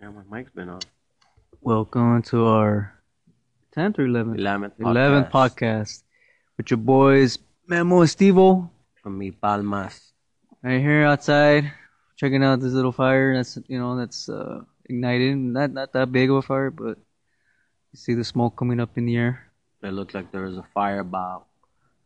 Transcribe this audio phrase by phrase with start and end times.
[0.00, 0.80] Yeah, my mic's been on.
[1.60, 2.94] Welcome to our
[3.76, 4.40] 10th or 11th?
[4.40, 6.04] 11th 11th podcast
[6.56, 8.70] with your boys, Memo and Stevo.
[9.02, 10.12] From me, Palmas.
[10.62, 11.70] Right here outside,
[12.16, 15.52] checking out this little fire that's, you know, that's uh, igniting.
[15.52, 16.96] Not, not that big of a fire, but
[17.92, 19.52] you see the smoke coming up in the air.
[19.82, 21.44] It looked like there was a fire about,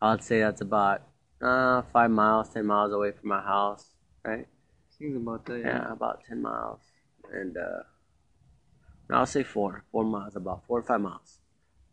[0.02, 1.02] I'd say that's about
[1.40, 3.86] uh, five miles, 10 miles away from my house,
[4.24, 4.48] right?
[4.98, 6.80] Seems about that, Yeah, about 10 miles.
[7.34, 7.82] And uh,
[9.10, 11.38] I'll say four, four miles, about four or five miles.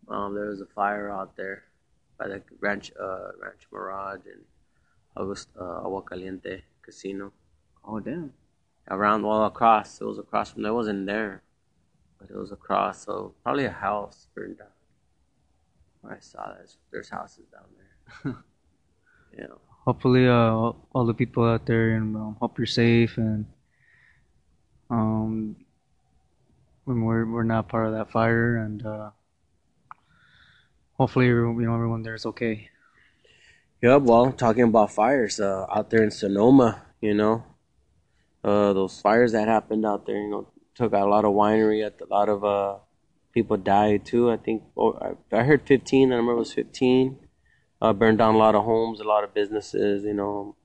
[0.07, 1.63] Um, there was a fire out there
[2.17, 4.43] by the Ranch, uh, Rancho Mirage and
[5.17, 7.33] August, uh, Agua Caliente Casino.
[7.83, 8.33] Oh, damn.
[8.89, 9.99] Around, well, across.
[10.01, 10.71] It was across from there.
[10.71, 11.43] It wasn't there,
[12.19, 13.05] but it was across.
[13.05, 14.67] So probably a house burned down.
[16.09, 16.73] I saw that.
[16.91, 18.35] There's houses down there.
[19.37, 19.55] yeah.
[19.85, 23.45] Hopefully, uh, all, all the people out there, and um, hope you're safe and
[24.91, 25.55] um,
[26.83, 29.09] when we're we're not part of that fire, and uh,
[30.97, 32.69] hopefully, you know, everyone there is okay.
[33.81, 37.43] Yeah, well, talking about fires, uh, out there in Sonoma, you know,
[38.43, 41.83] uh, those fires that happened out there, you know, took out a lot of winery,
[41.83, 42.75] a lot of uh,
[43.33, 44.29] people died too.
[44.29, 46.11] I think oh, I, heard 15.
[46.11, 47.17] I remember it was 15.
[47.81, 50.03] Uh, burned down a lot of homes, a lot of businesses.
[50.03, 50.55] You know,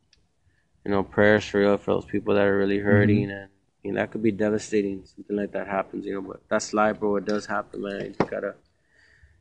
[0.84, 3.48] you know, prayers for for those people that are really hurting, and
[3.95, 5.05] that could be devastating.
[5.05, 6.23] Something like that happens, you know.
[6.23, 7.17] But that's life, bro.
[7.17, 8.15] It does happen, man.
[8.19, 8.55] You gotta,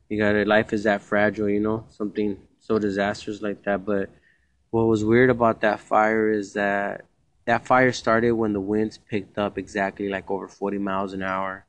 [0.09, 0.45] you gotta.
[0.45, 1.85] Life is that fragile, you know.
[1.89, 3.85] Something so disastrous like that.
[3.85, 4.09] But
[4.71, 7.05] what was weird about that fire is that
[7.45, 11.65] that fire started when the winds picked up exactly like over 40 miles an hour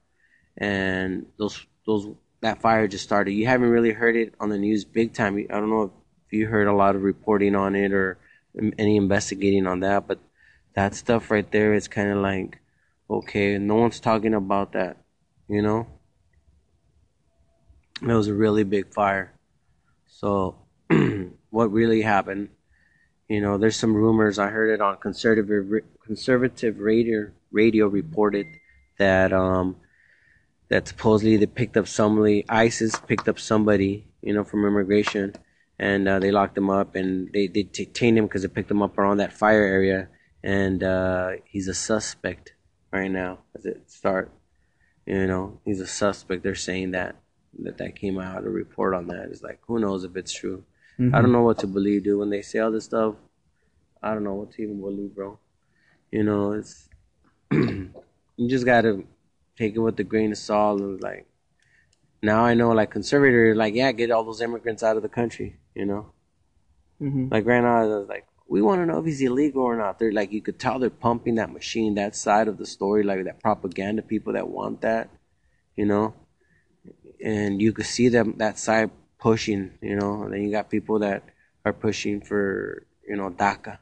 [0.57, 2.09] and those those
[2.41, 5.55] that fire just started you haven't really heard it on the news big time i
[5.55, 5.93] don't know
[6.27, 8.19] if you heard a lot of reporting on it or
[8.79, 10.19] any investigating on that but
[10.75, 12.59] that stuff right there is kind of like
[13.11, 14.97] okay no one's talking about that
[15.49, 15.87] you know
[18.03, 19.33] it was a really big fire
[20.07, 20.57] so
[21.51, 22.49] what really happened
[23.29, 24.39] you know, there's some rumors.
[24.39, 28.47] I heard it on conservative conservative radio radio reported
[28.99, 29.77] that um
[30.69, 35.35] that supposedly they picked up somebody, ISIS picked up somebody, you know, from immigration,
[35.79, 38.83] and uh, they locked him up and they they detained him because they picked him
[38.83, 40.09] up around that fire area,
[40.45, 42.53] and uh, he's a suspect
[42.93, 44.31] right now as it start.
[45.07, 46.43] You know, he's a suspect.
[46.43, 47.17] They're saying that
[47.61, 49.29] that that came out a report on that.
[49.31, 50.65] It's like who knows if it's true.
[50.99, 51.15] Mm-hmm.
[51.15, 52.19] I don't know what to believe, dude.
[52.19, 53.15] When they say all this stuff,
[54.03, 55.39] I don't know what to even believe, bro.
[56.11, 56.89] You know, it's
[57.53, 57.93] you
[58.49, 59.05] just gotta
[59.57, 60.81] take it with a grain of salt.
[60.81, 61.27] And like
[62.23, 65.57] now, I know, like conservators, like yeah, get all those immigrants out of the country.
[65.75, 66.13] You know,
[67.01, 67.29] Mm-hmm.
[67.31, 69.99] like right now, I was like, we want to know if he's illegal or not.
[69.99, 73.25] They're like, you could tell they're pumping that machine, that side of the story, like
[73.25, 74.03] that propaganda.
[74.03, 75.11] People that want that,
[75.75, 76.15] you know,
[77.23, 80.23] and you could see them that side pushing, you know.
[80.23, 81.25] And then you got people that
[81.65, 83.79] are pushing for, you know, DACA.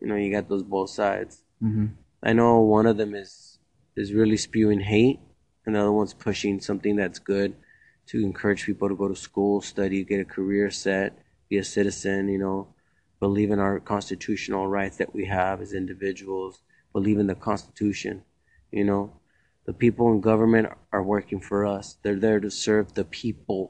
[0.00, 1.42] You know, you got those both sides.
[1.62, 1.86] Mm-hmm.
[2.22, 3.58] I know one of them is
[3.96, 5.20] is really spewing hate,
[5.66, 7.54] and the other one's pushing something that's good
[8.06, 12.28] to encourage people to go to school, study, get a career set, be a citizen.
[12.28, 12.73] You know,
[13.24, 16.60] believe in our constitutional rights that we have as individuals.
[16.92, 18.14] Believe in the Constitution.
[18.70, 19.02] You know,
[19.64, 21.96] the people in government are working for us.
[22.02, 23.62] They're there to serve the people,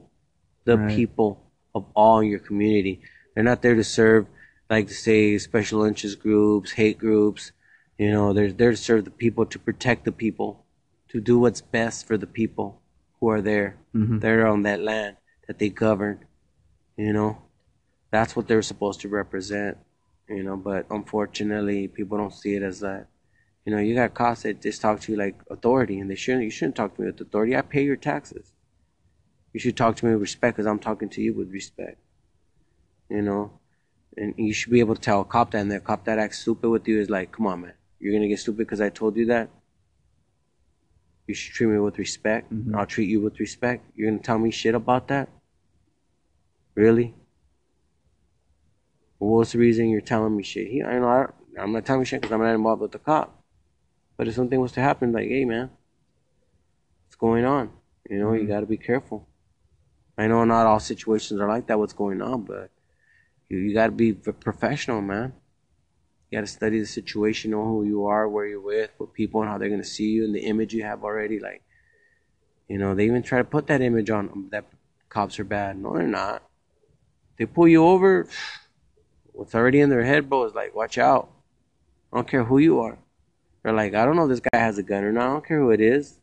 [0.65, 0.93] the Right.
[0.97, 1.29] people
[1.73, 2.95] of all your community.
[3.31, 4.23] They're not there to serve,
[4.69, 7.53] like to say, special interest groups, hate groups.
[7.97, 10.65] You know, they're there to serve the people, to protect the people,
[11.11, 12.81] to do what's best for the people
[13.19, 13.77] who are there.
[13.95, 14.19] Mhm.
[14.19, 15.15] They're on that land
[15.47, 16.17] that they govern.
[16.97, 17.31] You know,
[18.15, 19.77] that's what they're supposed to represent.
[20.27, 23.07] You know, but unfortunately, people don't see it as that.
[23.63, 26.43] You know, you got cops that just talk to you like authority, and they shouldn't.
[26.45, 27.55] You shouldn't talk to me with authority.
[27.55, 28.53] I pay your taxes.
[29.53, 31.99] You should talk to me with respect, because I'm talking to you with respect.
[33.09, 33.59] You know,
[34.17, 36.39] and you should be able to tell a cop that, and that cop that acts
[36.39, 39.15] stupid with you is like, come on, man, you're gonna get stupid because I told
[39.15, 39.49] you that.
[41.27, 42.51] You should treat me with respect.
[42.51, 42.75] Mhm.
[42.75, 43.85] I'll treat you with respect.
[43.95, 45.29] You're gonna tell me shit about that?
[46.75, 47.13] Really?
[49.19, 50.67] Well, what's the reason you're telling me shit?
[50.67, 52.99] He, I know I, I'm not telling you shit because I'm not involved with the
[52.99, 53.41] cop.
[54.17, 55.71] But if something was to happen, like, hey man,
[57.07, 57.71] what's going on?
[58.09, 58.47] You know, you Mhm.
[58.47, 59.27] got to be careful.
[60.17, 61.79] I know not all situations are like that.
[61.79, 62.71] What's going on, but
[63.49, 65.33] you you got to be professional, man.
[66.29, 69.41] You got to study the situation, know who you are, where you're with, what people,
[69.41, 71.39] and how they're gonna see you, and the image you have already.
[71.39, 71.63] Like,
[72.67, 74.65] you know, they even try to put that image on 'em that
[75.09, 75.77] cops are bad.
[75.77, 76.43] No, they're not.
[77.37, 78.27] They pull you over.
[79.35, 81.29] What's already in their head, bro, is like, watch out.
[82.11, 82.97] I don't care who you are.
[83.61, 85.23] They're like, I don't know if this guy has a gun or not.
[85.23, 86.19] I don't care who it is.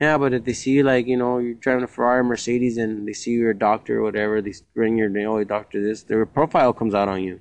[0.00, 3.06] Yeah, but if they see you like, you know, you're driving a Ferrari, Mercedes, and
[3.06, 6.24] they see you're a doctor or whatever, they bring your name, oh, doctor this, their
[6.24, 7.40] profile comes out on you.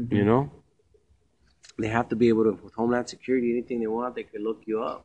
[0.00, 0.14] Mm-hmm.
[0.14, 0.50] You know?
[1.78, 4.62] They have to be able to, with Homeland Security, anything they want, they can look
[4.66, 5.04] you up.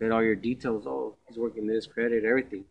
[0.00, 0.86] Get all your details.
[0.86, 2.64] Oh, he's working this, credit, everything.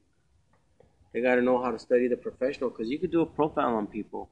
[1.13, 3.75] They got to know how to study the professional because you could do a profile
[3.75, 4.29] on people.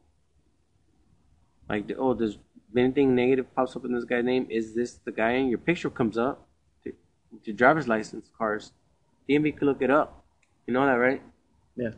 [1.69, 2.38] Like, oh, does
[2.75, 4.47] anything negative pops up in this guy's name?
[4.50, 5.31] Is this the guy?
[5.31, 6.47] And your picture comes up.
[6.83, 6.94] To,
[7.45, 8.71] to driver's license cars.
[9.27, 10.24] DMV could look it up.
[10.68, 11.21] You know that, right?
[11.75, 11.91] Yeah.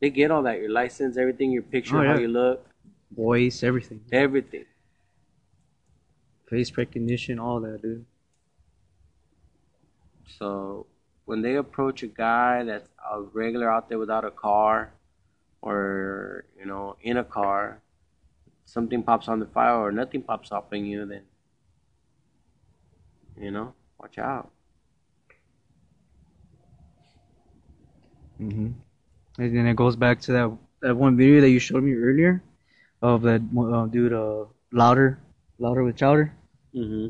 [0.00, 0.58] They get all that.
[0.60, 2.66] Your license, everything, your picture, Oh, how you look,
[3.14, 4.00] Voice, everything.
[4.12, 4.64] everything.
[6.48, 8.04] Face recognition, all that, dude.
[10.38, 10.86] So
[11.24, 14.92] when they approach a guy that's a regular out there without a car,
[15.60, 17.80] or you know in a car,
[18.64, 21.22] something pops on the fire or nothing pops up in you, then
[23.38, 24.50] you know watch out.
[28.40, 28.70] Mm-hmm.
[29.38, 32.42] And then it goes back to that that one video that you showed me earlier
[33.02, 35.18] of that uh, dude, uh, louder,
[35.58, 36.32] louder with Crowder,
[36.74, 37.08] Mm-hmm.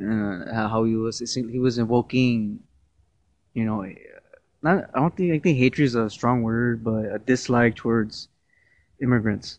[0.00, 2.60] uh, how he was he was invoking,
[3.54, 3.86] you know,
[4.62, 8.28] not I don't think I think hatred is a strong word, but a dislike towards
[9.00, 9.58] immigrants,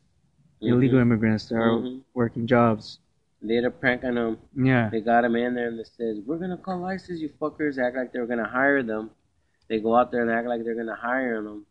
[0.62, 2.02] illegal immigrants that are Mhm.
[2.14, 3.00] working jobs.
[3.42, 4.38] They had a prank on them.
[4.56, 7.78] Yeah, They got him in there and they says, "We're gonna call ISIS, you fuckers."
[7.78, 9.12] Act like they're gonna hire them.
[9.68, 11.66] They go out there and act like they're gonna hire them,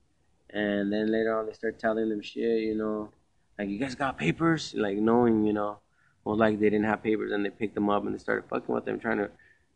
[0.51, 2.63] and then later on they start telling them shit.
[2.63, 3.11] You know,
[3.59, 5.79] like you guys got papers, like knowing, you know,
[6.25, 8.73] well, like they didn't have papers, and they picked them up and they started fucking
[8.75, 9.31] with them, trying to,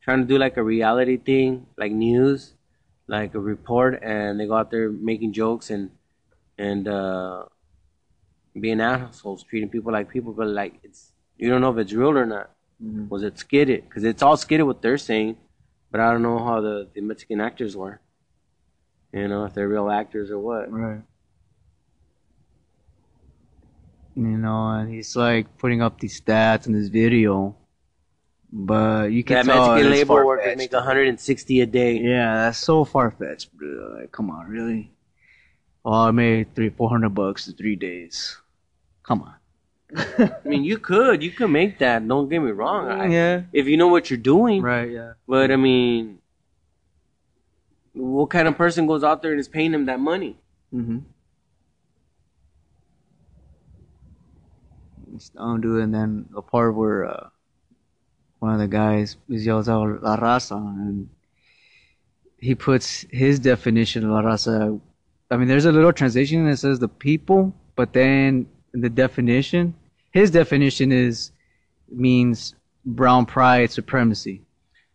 [0.08, 2.54] trying to do like a reality thing, like news,
[3.08, 5.90] like a report, and they go out there making jokes and
[6.56, 7.44] and uh
[8.58, 12.16] being assholes, treating people like people, but like it's you don't know if it's real
[12.16, 12.48] or not.
[12.82, 13.10] Mhm.
[13.10, 13.84] Was it skidded?
[13.84, 15.36] Because it's all skidded what they're saying,
[15.90, 18.00] but I don't know how the, the Mexican actors were.
[19.12, 20.72] You know, if they're real actors or what.
[20.72, 21.02] right.
[24.16, 27.54] You know, and he's like putting up these stats in this video,
[28.52, 31.98] but you can That tell Mexican labor workers make 160 a day.
[31.98, 33.96] Yeah, that's so far fetched, bro.
[33.98, 34.90] Like, come on, really?
[35.84, 38.36] Oh, I made three, four hundred bucks in three days.
[39.02, 39.34] Come on.
[39.96, 42.06] I mean, you could, you could make that.
[42.06, 42.88] Don't get me wrong.
[42.90, 43.42] I, yeah.
[43.52, 44.90] If you know what you're doing, Right.
[44.90, 45.12] Yeah.
[45.26, 46.18] but I mean,
[47.94, 50.38] what kind of person goes out there and is paying them that money?
[50.74, 50.98] Mm-hmm.
[55.36, 55.84] Don't do it.
[55.84, 57.28] And then the part where uh,
[58.38, 61.08] one of the guys yells out La Raza, and
[62.38, 64.80] he puts his definition of La Raza.
[65.30, 69.74] I mean, there's a little translation that says the people, but then the definition,
[70.10, 71.32] his definition is
[71.90, 72.54] means
[72.84, 74.42] brown pride supremacy.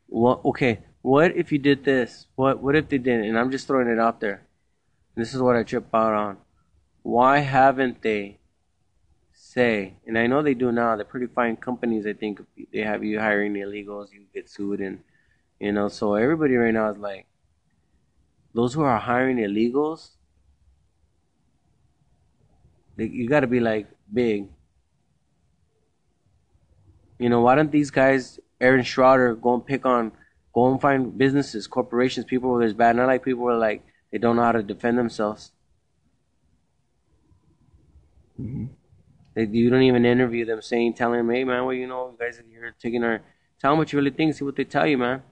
[0.07, 0.43] What?
[0.45, 0.79] Okay.
[1.01, 2.27] What if you did this?
[2.35, 2.61] What?
[2.63, 3.25] What if they didn't?
[3.25, 4.43] And I'm just throwing it out there.
[5.15, 6.37] This is what I trip out on.
[7.01, 8.39] Why haven't they
[9.53, 9.93] say?
[10.07, 10.95] And I know they do now.
[10.95, 12.05] They're pretty fine companies.
[12.07, 12.41] I think
[12.71, 14.99] they have you hiring illegals, you get sued, and
[15.59, 15.87] you know.
[15.89, 17.27] So everybody right now is like,
[18.53, 20.09] those who are hiring illegals,
[22.97, 24.47] they, you got to be like big.
[27.19, 30.11] You know, why don't these guys, Aaron Schroeder, go and pick on,
[30.53, 34.17] go and find businesses, corporations, people where there's bad, not like people are like they
[34.17, 35.51] don't know how to defend themselves.
[38.39, 38.65] Mm-hmm.
[39.35, 42.17] They, you don't even interview them, saying, telling them, hey man, well you know, you
[42.25, 43.21] guys are here taking our,
[43.59, 45.23] tell them what you really think, see what they tell you, man.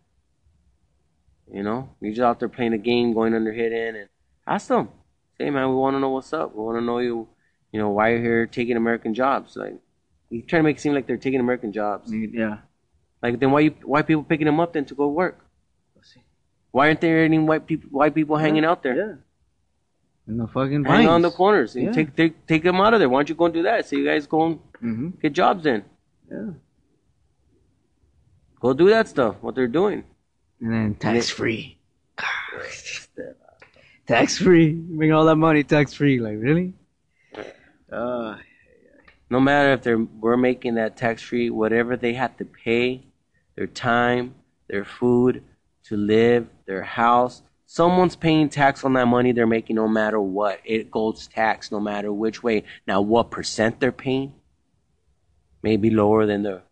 [1.51, 4.09] You know, you're just out there playing a game, going under hidden, and
[4.47, 4.89] ask them,
[5.37, 6.55] say, man, we want to know what's up.
[6.55, 7.27] We want to know you,
[7.71, 9.55] you know, why you're here taking American jobs.
[9.57, 9.75] Like,
[10.29, 12.09] you trying to make it seem like they're taking American jobs.
[12.11, 12.57] Mm, yeah.
[13.21, 15.45] Like then why you why people picking them up then to go work?
[16.71, 18.95] Why aren't there any white people white people hanging out there?
[18.95, 19.13] Yeah.
[20.27, 21.75] In the fucking Hanging on the corners.
[21.75, 21.91] And Yeah.
[21.91, 23.09] take, take take them out of there.
[23.09, 23.87] Why don't you go and do that?
[23.87, 25.09] So you guys go and Mm-hmm.
[25.21, 25.83] get jobs then.
[26.31, 26.51] Yeah.
[28.59, 29.35] Go do that stuff.
[29.41, 30.03] What they're doing.
[30.59, 31.77] And then tax free.
[34.07, 34.73] tax free.
[34.73, 36.19] Make all that money tax free.
[36.19, 36.73] Like really?
[37.91, 38.37] Uh,
[39.29, 43.03] No matter if they're we're making that tax free, whatever they have to pay,
[43.55, 44.35] their time,
[44.67, 45.43] their food,
[45.85, 47.41] to live, their house.
[47.71, 50.59] Someone's paying tax on that money they're making no matter what.
[50.65, 52.65] It goes tax no matter which way.
[52.85, 54.33] Now what percent they're paying
[55.63, 56.63] may be lower than the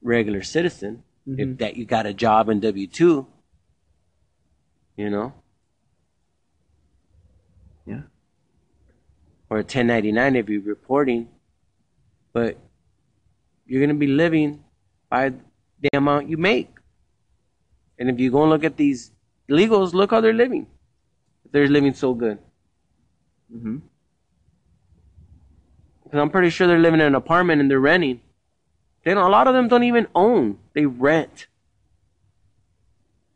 [0.00, 1.02] regular citizen.
[1.26, 1.58] If Mhm.
[1.58, 3.26] that you got a job in W two.
[4.96, 5.34] You know?
[7.84, 8.04] Yeah.
[9.50, 11.28] Or a ten ninety nine if you're reporting.
[12.32, 12.56] But
[13.66, 14.64] you're gonna be living
[15.10, 15.34] by
[15.82, 16.70] the amount you make.
[17.98, 19.12] And if you go and look at these
[19.50, 20.66] illegals, look how they're living.
[21.50, 22.38] They're living so good.
[23.54, 23.78] Mm-hmm.
[26.04, 28.20] Because I'm pretty sure they're living in an apartment and they're renting.
[29.04, 30.58] They don't, a lot of them don't even own.
[30.74, 31.46] They rent.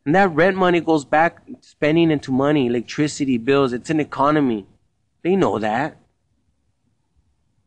[0.05, 3.73] And that rent money goes back spending into money, electricity bills.
[3.73, 4.67] It's an economy.
[5.23, 5.97] They know that.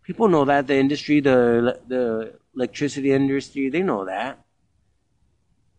[0.04, 0.68] People know that.
[0.68, 4.39] The industry, the the electricity industry, they know that.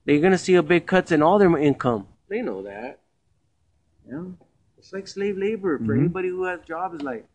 [0.05, 2.09] They're gonna see a big cuts in all their income.
[2.29, 3.01] They know that.
[4.09, 4.25] Yeah.
[4.79, 5.99] It's like slave labor for Mhm.
[6.01, 7.03] anybody who has jobs.
[7.03, 7.27] Like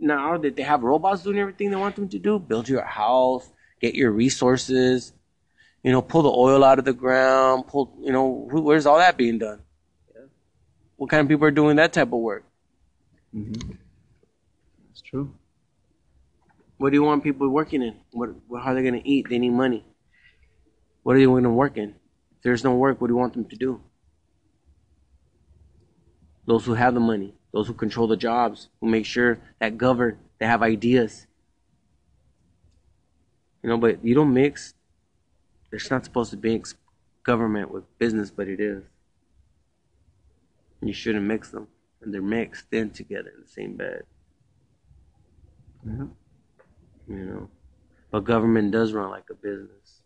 [0.00, 3.50] now that they have robots doing everything they want them to do, build your house,
[3.80, 5.12] get your resources,
[5.82, 8.98] you know, pull the oil out of the ground, pull, you know, who, where's all
[8.98, 9.60] that being done?
[10.96, 12.44] What kind of people are doing that type of work?
[13.34, 13.72] Mm-hmm.
[14.88, 15.34] That's true.
[16.78, 17.96] What do you want people working in?
[18.12, 19.28] What, what how are they going to eat?
[19.28, 19.84] They need money.
[21.02, 21.90] What are they going to work in?
[21.90, 23.80] If there's no work, what do you want them to do?
[26.46, 30.18] Those who have the money, those who control the jobs, who make sure that govern,
[30.38, 31.26] they have ideas.
[33.62, 34.74] You know, but you don't mix.
[35.70, 36.74] There's not supposed to mix
[37.22, 38.82] government with business, but it is.
[40.82, 41.68] You shouldn't mix them,
[42.02, 44.02] and they're mixed in together in the same bed.
[45.86, 46.06] Yeah.
[47.08, 47.50] You know,
[48.10, 50.02] but government does run like a business.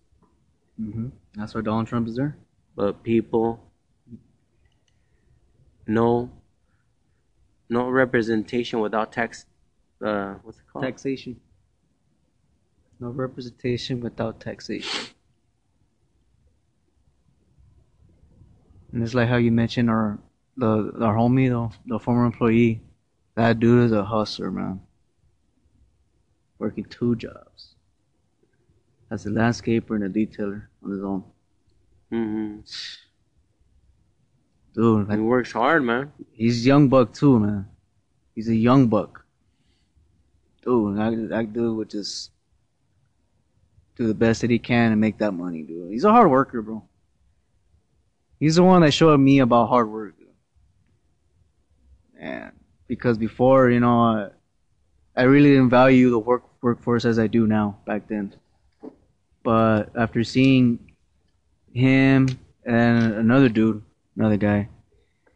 [0.81, 1.09] Mm-hmm.
[1.35, 2.37] That's why Donald Trump is there.
[2.77, 3.61] but people
[5.89, 6.31] no
[7.69, 9.47] no representation without tax
[10.05, 11.41] uh what's it called Taxation.
[13.01, 15.15] No representation without taxation.
[18.93, 20.19] And it's like how you mentioned our
[20.57, 22.83] the our homie though, the former employee.
[23.37, 24.81] That dude is a hustler, man.
[26.59, 27.77] Working two jobs.
[29.11, 31.25] As a landscaper and a detailer on his own.
[32.13, 32.61] mm-hmm.
[34.75, 37.67] Dude, he works hard man he's young buck too, man.
[38.35, 39.25] He's a young buck.
[40.63, 42.31] Dude, that, that dude would just
[43.97, 45.91] do the best that he can and make that money, dude.
[45.91, 46.85] He's a hard worker, bro.
[48.39, 50.29] He's the one that showed me about hard work, dude.
[52.21, 52.53] And
[52.87, 54.29] because before, you know, I,
[55.17, 58.35] I really didn't value the work workforce as I do now back then.
[59.43, 60.79] But after seeing
[61.73, 62.29] him
[62.65, 63.83] and another dude,
[64.19, 64.69] another guy,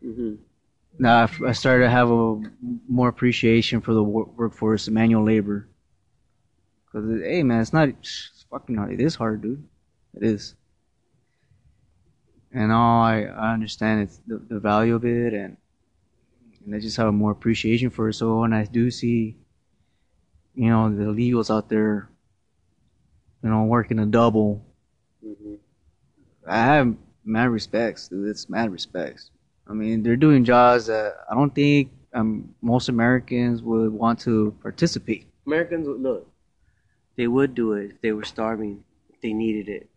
[0.04, 0.34] mm-hmm.
[0.98, 2.42] now I I started to have a
[2.88, 5.68] more appreciation for the wor- workforce, the manual labor.
[6.92, 8.92] Cause it- hey man, it's not it's fucking hard.
[8.92, 9.64] It is hard, dude.
[10.14, 10.54] It is.
[12.54, 15.56] And all I, I understand it's the, the value of it, and
[16.64, 18.14] and I just have more appreciation for it.
[18.14, 19.38] So when I do see,
[20.54, 22.10] you know, the illegals out there,
[23.42, 24.66] you know, working a double,
[25.24, 25.54] Mm-hmm.
[26.46, 28.28] I have mad respects, dude.
[28.28, 29.30] It's mad respects.
[29.68, 34.54] I mean, they're doing jobs that I don't think um, most Americans would want to
[34.62, 35.26] participate.
[35.46, 36.28] americans would look
[37.16, 39.88] they would do it if they were starving if they needed it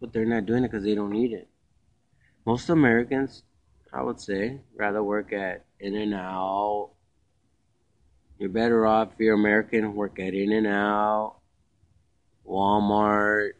[0.00, 1.48] but they're not doing it because they don't need it
[2.46, 3.42] most americans
[3.92, 6.90] i would say rather work at In-N-Out
[8.38, 11.36] you're better off if you're american work at In-N-Out
[12.48, 13.50] walmart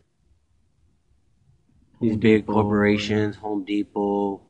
[2.04, 4.40] these Home big Depot, corporations, Home Depot.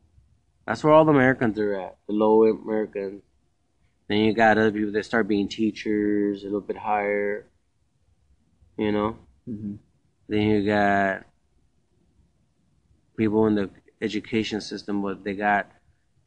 [0.67, 3.21] That's where all the Americans are at, the low Americans.
[4.07, 7.47] Then you got other people that start being teachers, a little bit higher,
[8.77, 9.17] you know.
[9.49, 9.75] Mm-hmm.
[10.27, 11.23] Then you got
[13.17, 13.69] people in the
[14.01, 15.71] education system, but they got,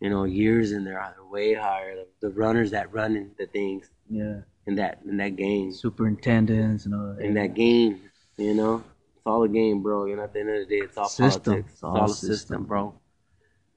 [0.00, 1.94] you know, years in there, they're way higher.
[1.96, 6.86] The, the runners that run in the things Yeah, in that in that game, superintendents
[6.86, 7.24] and all that.
[7.24, 8.00] in that game,
[8.36, 8.82] you know.
[9.28, 10.06] It's all a game, bro.
[10.06, 11.42] You know, at the end of the day, it's all System.
[11.52, 11.72] politics.
[11.74, 12.64] It's all, all a system, system.
[12.64, 12.94] bro.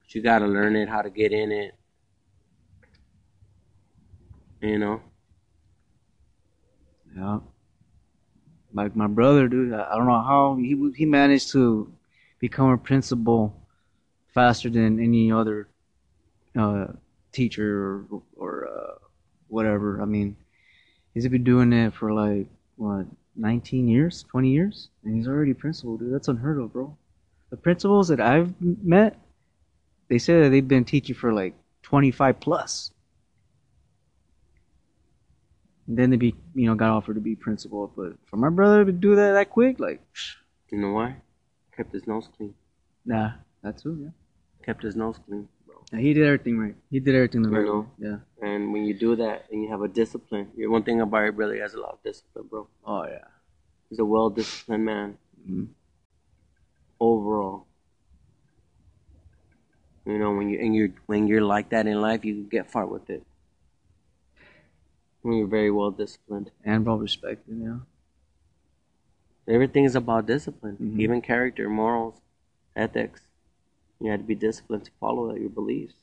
[0.00, 1.74] But you gotta learn it, how to get in it.
[4.62, 5.02] You know.
[7.14, 7.40] Yeah.
[8.72, 9.74] Like my brother, dude.
[9.74, 11.92] I I don't know how he he managed to
[12.38, 13.54] become a principal
[14.28, 15.68] faster than any other
[16.58, 16.86] uh,
[17.30, 18.94] teacher or, or uh,
[19.48, 20.00] whatever.
[20.00, 20.34] I mean,
[21.12, 23.04] he's been doing it for like what,
[23.36, 26.12] 19 years, 20 years, and he's already principal, dude.
[26.12, 26.96] That's unheard of, bro.
[27.50, 29.18] The principals that I've met,
[30.08, 32.90] they say that they've been teaching for like 25 plus.
[35.86, 37.92] And then they be, you know, got offered to be principal.
[37.96, 40.00] But for my brother to do that that quick, like,
[40.70, 41.16] You know why?
[41.76, 42.54] Kept his nose clean.
[43.04, 44.10] nah, that's who, yeah.
[44.64, 45.48] Kept his nose clean.
[45.92, 46.74] Yeah, He did everything right.
[46.90, 47.88] He did everything the right know.
[47.98, 48.08] way.
[48.08, 48.18] Yeah.
[48.40, 51.32] And when you do that and you have a discipline, you one thing about your
[51.32, 52.66] brother, he has a lot of discipline, bro.
[52.84, 53.24] Oh yeah.
[53.90, 55.18] He's a well disciplined man.
[55.48, 55.68] Mhm.
[56.98, 57.66] Overall.
[60.06, 62.70] You know, when you and you're when you're like that in life you can get
[62.70, 63.22] far with it.
[65.22, 66.50] When you're very well disciplined.
[66.64, 67.78] And well respected, yeah.
[69.46, 70.76] Everything is about discipline.
[70.80, 71.00] Mhm.
[71.00, 72.20] Even character, morals,
[72.74, 73.22] ethics.
[74.02, 75.94] You had to be disciplined to follow your beliefs.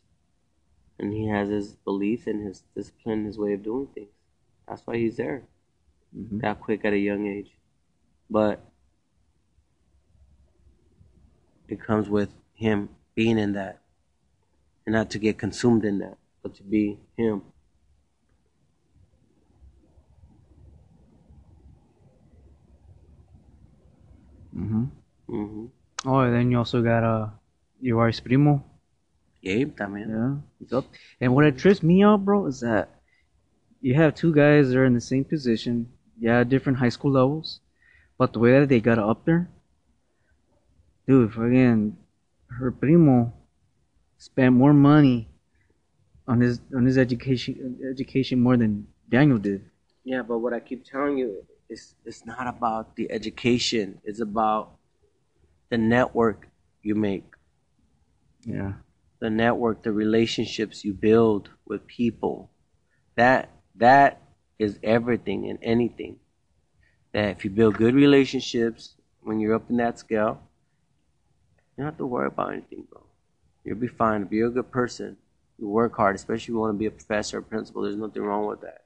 [0.98, 4.14] And he has his beliefs and his discipline, his way of doing things.
[4.68, 5.44] That's why he's there
[6.16, 6.42] Mhm.
[6.42, 7.52] that quick at a young age.
[8.30, 8.62] But
[11.68, 13.82] it comes with him being in that.
[14.86, 17.44] And not to get consumed in that, but to be him.
[24.54, 24.86] hmm
[25.28, 25.66] hmm
[26.06, 27.28] Oh, and then you also got uh,
[27.82, 28.64] your wife's primo.
[29.42, 30.10] Gabe también.
[30.10, 30.36] Yeah.
[30.60, 30.86] He's up.
[31.22, 32.90] And what it trips me out, bro, is that
[33.82, 35.88] you have two guys that are in the same position,
[36.20, 37.62] yeah, different high school levels,
[38.18, 39.50] but the way that they got up there,
[41.08, 41.96] dude, fucking,
[42.60, 43.32] her primo
[44.18, 45.30] spent more money
[46.28, 49.64] on his on his education education more than Daniel did.
[50.04, 54.00] Yeah, but what I keep telling you is it's not about the education.
[54.04, 54.76] It's about
[55.70, 56.48] the network
[56.82, 57.26] you make,
[58.46, 58.74] Yeah.
[59.20, 62.50] the network, the relationships you build with people.
[63.16, 64.22] That that
[64.58, 66.20] is everything and anything.
[67.14, 70.42] That if you build good relationships when you're up in that scale,
[71.78, 73.02] you don't have to worry about anything, bro.
[73.64, 74.24] You'll be fine.
[74.24, 75.18] If you're a good person,
[75.58, 78.22] you work hard, especially if you want to be a professor or principal, there's nothing
[78.22, 78.84] wrong with that.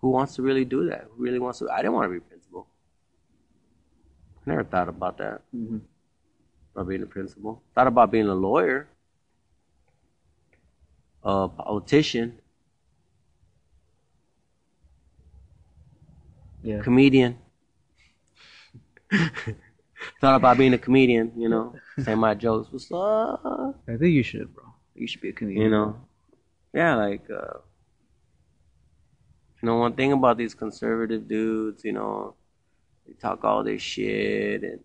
[0.00, 1.06] Who wants to really do that?
[1.10, 1.70] Who really wants to?
[1.70, 2.66] I didn't want to be principal.
[4.46, 5.78] I never thought about that, Mm-hmm.
[6.74, 7.62] About being a principal.
[7.74, 8.88] Thought about being a lawyer,
[11.22, 12.38] a politician,
[16.64, 16.80] Yeah.
[16.80, 17.38] comedian.
[20.20, 22.70] Thought about being a comedian, you know, say my jokes.
[22.72, 23.80] What's up?
[23.88, 24.64] I think you should, bro.
[24.94, 25.64] You should be a comedian.
[25.64, 25.96] You know,
[26.72, 27.58] yeah, like, uh,
[29.60, 32.34] you know, one thing about these conservative dudes, you know,
[33.06, 34.80] they talk all this shit and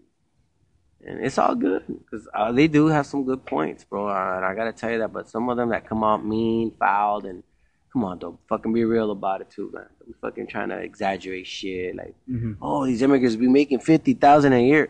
[1.05, 4.07] and it's all good because uh, they do have some good points, bro.
[4.09, 5.13] And I gotta tell you that.
[5.13, 7.43] But some of them that come out mean, fouled, and
[7.93, 9.85] come on, don't fucking be real about it too, man.
[9.99, 11.95] Don't be fucking trying to exaggerate shit.
[11.95, 14.89] Like, hmm oh, these immigrants be making fifty thousand a year.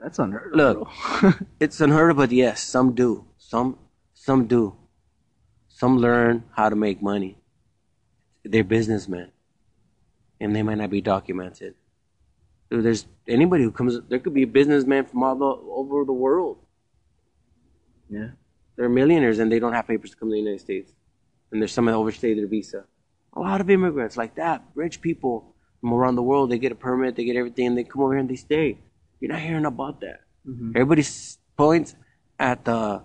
[0.00, 0.56] That's unheard of.
[0.56, 0.88] Look.
[1.60, 3.24] It's unheard of, but yes, some do.
[3.38, 3.78] Some
[4.14, 4.76] some do.
[5.68, 7.38] Some learn how to make money.
[8.44, 9.30] They're businessmen,
[10.40, 11.74] and they might not be documented.
[12.80, 14.00] There's anybody who comes.
[14.08, 16.58] There could be a businessman from all the, over the world.
[18.08, 18.30] yeah.
[18.76, 20.90] They're millionaires and they don't have papers to come to the United States,
[21.50, 22.84] and there's some that overstay their visa.
[23.34, 26.74] A lot of immigrants like that, rich people from around the world, they get a
[26.74, 28.78] permit, they get everything, and they come over here and they stay.
[29.20, 30.20] You're not hearing about that.
[30.46, 31.04] hmm Everybody
[31.56, 31.94] points
[32.38, 33.02] at the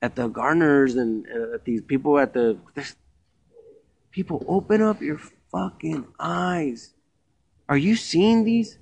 [0.00, 2.56] at the gardeners and uh, at these people at the
[4.12, 4.44] people.
[4.46, 5.18] Open up your
[5.50, 6.94] fucking eyes.
[7.68, 8.78] Are you seeing these?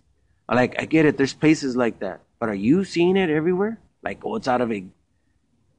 [0.48, 1.16] Like I get it.
[1.16, 3.80] There's places like that, but are you seeing it everywhere?
[4.02, 4.84] Like oh, it's out of a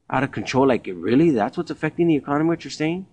[0.09, 0.67] out of control.
[0.67, 1.31] Like it really?
[1.31, 2.49] That's what's affecting the economy.
[2.49, 3.07] What you're saying?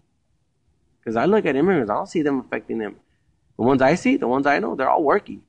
[0.98, 2.96] Because I look at immigrants, I don't see them affecting them.
[3.56, 5.42] The ones I see, the ones I know, they're all working.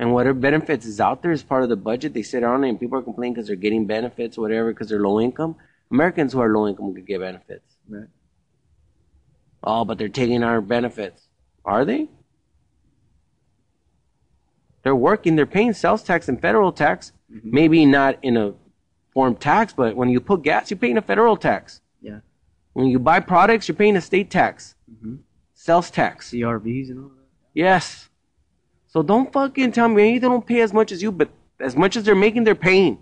[0.00, 2.68] And whatever benefits is out there is part of the budget, they sit on it
[2.68, 5.56] and people are complaining because they're getting benefits, whatever, because they're low income.
[5.90, 7.76] Americans who are low income could get benefits.
[7.88, 8.08] Right.
[9.62, 11.22] Oh, but they're taking our benefits.
[11.64, 12.08] Are they?
[14.88, 17.12] They're working, they're paying sales tax and federal tax.
[17.28, 18.54] Maybe not in a
[19.12, 21.82] form tax, but when you put gas, you're paying a federal tax.
[22.00, 22.20] Yeah.
[22.72, 25.16] When you buy products, you're paying a state tax, Mm-hmm.
[25.52, 26.30] sales tax.
[26.30, 27.26] CRVs and all that.
[27.52, 28.08] Yes.
[28.86, 31.28] So don't fucking tell me they don't pay as much as you, but
[31.60, 32.96] as much as they're making, they're paying.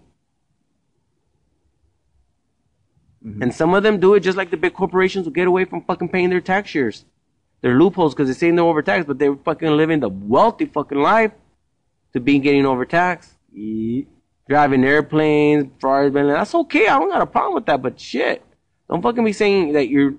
[3.24, 3.42] Mhm.
[3.42, 5.82] And some of them do it just like the big corporations will get away from
[5.82, 7.04] fucking paying their tax years.
[7.60, 11.30] They're loopholes because they're saying they're overtaxed, but they're fucking living the wealthy fucking life
[12.16, 13.30] to be getting overtaxed.
[13.52, 14.04] Yeah.
[14.48, 16.32] Driving airplanes, Ferraris, Bentley.
[16.32, 16.88] That's okay.
[16.88, 18.42] I don't got a problem with that, but shit.
[18.88, 20.14] Don't fucking be saying that you're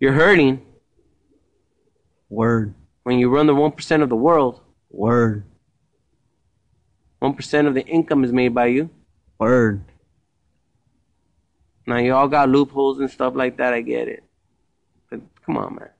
[0.00, 0.64] you're hurting
[2.30, 2.74] Word.
[3.02, 4.60] when you run the one percent of the world.
[4.88, 5.44] Word.
[7.18, 8.88] One percent of the income is made by you.
[9.38, 9.84] Word.
[11.86, 13.74] Now you all got loopholes and stuff like that.
[13.74, 14.24] I get it,
[15.10, 15.90] but come on, man.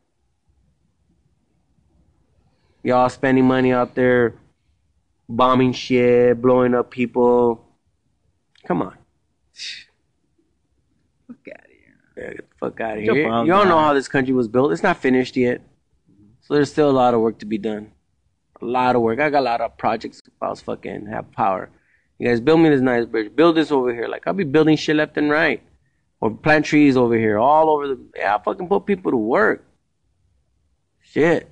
[2.83, 4.35] Y'all spending money out there,
[5.29, 7.67] bombing shit, blowing up people.
[8.67, 8.97] Come on,
[11.27, 11.97] Fuck out of here.
[12.17, 13.29] Yeah, get the fuck out of Jump here.
[13.29, 14.73] on Y'all know how this country was built.
[14.73, 15.63] It's not finished yet.
[16.41, 17.93] So So there's still a lot of work to be done.
[18.61, 19.19] A lot of work.
[19.21, 21.71] I got a lot of projects if I was fucking have power.
[22.19, 23.35] You guys build me this nice bridge.
[23.35, 24.07] Build this over here.
[24.07, 25.63] Like I'll be building shit left and right.
[26.21, 27.39] Or plant trees over here.
[27.39, 29.65] All over the yeah, I'll fucking put people to work.
[31.01, 31.49] Shit.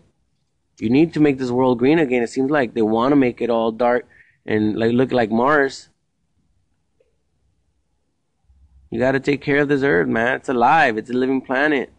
[0.80, 2.22] You need to make this world green again.
[2.22, 4.08] It seems like they want to make it all dark
[4.46, 5.90] and like look like Mars.
[8.90, 10.36] You got to take care of this earth, man.
[10.36, 10.96] It's alive.
[10.96, 11.92] It's a living planet.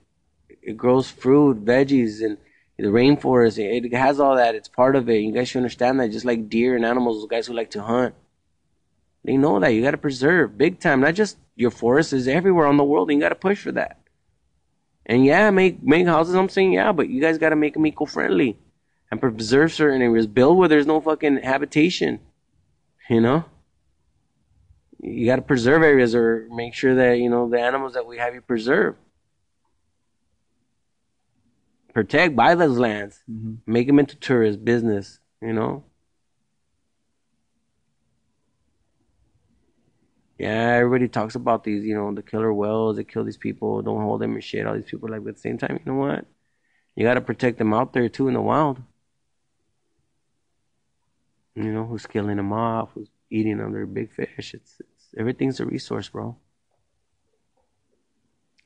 [0.61, 2.37] It grows fruit, veggies, and
[2.77, 3.59] the rainforest.
[3.59, 4.55] It has all that.
[4.55, 5.21] It's part of it.
[5.21, 6.11] You guys should understand that.
[6.11, 8.15] Just like deer and animals, those guys who like to hunt,
[9.23, 11.01] they know that you got to preserve big time.
[11.01, 13.09] Not just your forests is everywhere on the world.
[13.09, 13.99] And you got to push for that.
[15.05, 16.35] And yeah, make make houses.
[16.35, 18.57] I'm saying yeah, but you guys got to make them eco friendly
[19.11, 20.25] and preserve certain areas.
[20.25, 22.19] Build where there's no fucking habitation.
[23.09, 23.45] You know
[25.01, 28.17] you got to preserve areas or make sure that you know the animals that we
[28.17, 28.95] have you preserve
[31.93, 33.55] protect buy those lands mm-hmm.
[33.65, 35.83] make them into tourist business you know
[40.37, 44.01] yeah everybody talks about these you know the killer whales that kill these people don't
[44.01, 45.97] hold them and shit all these people like but at the same time you know
[45.97, 46.25] what
[46.95, 48.79] you got to protect them out there too in the wild
[51.55, 54.81] you know who's killing them off who's eating them their big fish it's
[55.17, 56.37] everything's a resource, bro.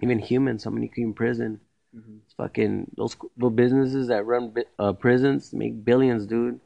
[0.01, 1.59] Even humans, somebody in prison.
[1.95, 2.17] Mm-hmm.
[2.25, 6.59] It's fucking those little businesses that run uh, prisons make billions, dude.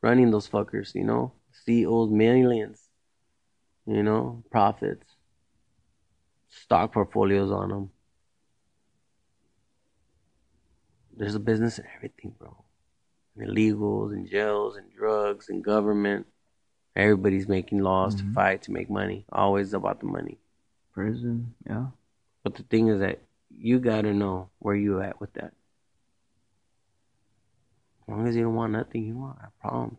[0.00, 1.32] Running those fuckers, you know,
[1.64, 2.80] CEOs millions,
[3.84, 5.04] you know, profits,
[6.48, 7.90] stock portfolios on them.
[11.16, 12.64] There's a business in everything, bro.
[13.38, 16.26] Illegals and jails and drugs and government.
[16.96, 18.28] Everybody's making laws mm-hmm.
[18.28, 19.24] to fight to make money.
[19.30, 20.38] Always about the money.
[20.92, 21.86] Prison, yeah.
[22.42, 23.20] But the thing is that
[23.50, 25.52] you gotta know where you at with that.
[28.02, 29.98] As long as you don't want nothing, you won't have problems.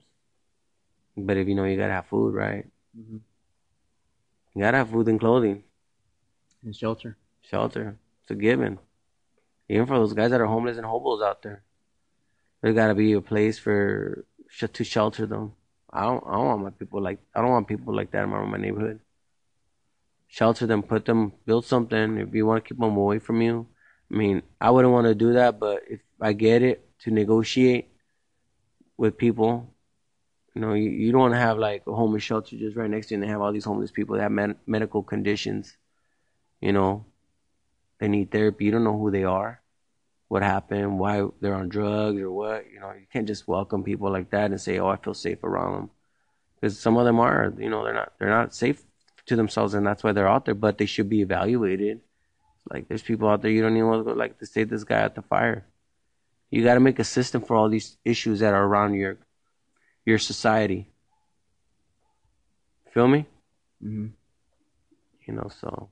[1.15, 2.65] But if you know you gotta have food, right?
[2.97, 3.17] Mm-hmm.
[4.56, 5.63] You gotta have food and clothing.
[6.63, 7.17] And shelter.
[7.41, 7.97] Shelter.
[8.23, 8.80] It's a given.
[9.69, 11.63] Even for those guys that are homeless and hobos out there.
[12.62, 14.26] There's gotta be a place for
[14.58, 15.54] to shelter them.
[15.91, 18.30] I don't I don't want my people like I don't want people like that in
[18.30, 19.00] my, my neighborhood.
[20.28, 22.17] Shelter them, put them, build something.
[22.17, 23.67] If you want to keep them away from you,
[24.12, 25.60] I mean, I wouldn't want to do that.
[25.60, 27.89] But if I get it to negotiate
[28.95, 29.74] with people,
[30.54, 33.15] you know, you, you don't have like a homeless shelter just right next to you,
[33.15, 35.76] and they have all these homeless people that have med- medical conditions.
[36.62, 37.06] You know,
[38.00, 38.65] they need therapy.
[38.65, 39.62] You don't know who they are
[40.29, 42.65] what happened, why they're on drugs or what.
[42.71, 45.43] You know, you can't just welcome people like that and say, "Oh, I feel safe
[45.43, 45.89] around them,"
[46.55, 48.81] because some of them are, you know, they're not they're not safe
[49.25, 50.55] to themselves, and that's why they're out there.
[50.55, 52.01] But they should be evaluated.
[52.69, 54.83] Like, there's people out there you don't even want to go like to save this
[54.83, 55.65] guy at the fire.
[56.51, 59.17] You got to make a system for all these issues that are around your
[60.05, 60.91] your society.
[62.93, 63.25] Feel me?
[63.83, 64.07] Mm-hmm.
[65.25, 65.89] You know, so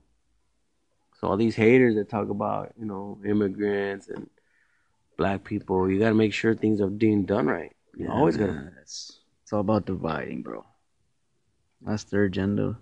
[1.20, 4.28] so all these haters that talk about, you know, immigrants and
[5.16, 7.74] black people, you got to make sure things are being done right.
[7.96, 8.72] You yeah, always got to.
[8.80, 10.64] It's, it's all about dividing, bro.
[11.82, 12.78] That's their agenda.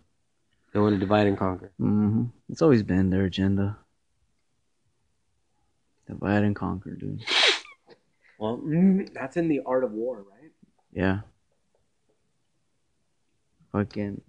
[0.73, 1.73] They want to divide and conquer.
[1.81, 2.25] Mm-hmm.
[2.51, 3.79] It's always been their agenda.
[6.07, 7.25] Divide and conquer, dude.
[8.39, 10.51] Well, mm, that's in the art of war, right?
[10.93, 11.21] Yeah.
[13.73, 14.21] Fucking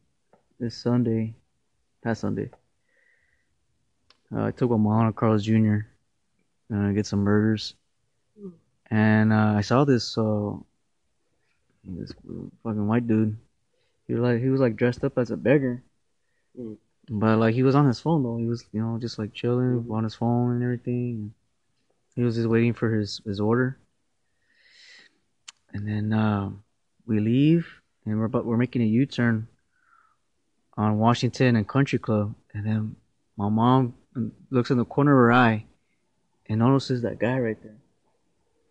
[0.61, 1.35] this Sunday,
[2.01, 2.49] past Sunday,
[4.35, 5.79] uh, I took my mom to Carl's Jr.
[6.73, 7.75] Uh, get some burgers,
[8.91, 10.51] and uh, I saw this uh,
[11.85, 12.11] this
[12.63, 13.37] fucking white dude.
[14.07, 15.81] He was like he was like dressed up as a beggar,
[16.59, 16.77] mm.
[17.09, 18.37] but like he was on his phone though.
[18.37, 19.91] He was you know just like chilling mm-hmm.
[19.91, 21.33] on his phone and everything.
[22.15, 23.77] He was just waiting for his his order,
[25.73, 26.49] and then uh,
[27.05, 27.67] we leave
[28.07, 29.47] and we're about, we're making a U turn
[30.77, 32.95] on Washington and Country Club, and then
[33.35, 35.65] my mom and looks in the corner of her eye
[36.49, 37.77] and notices that guy right there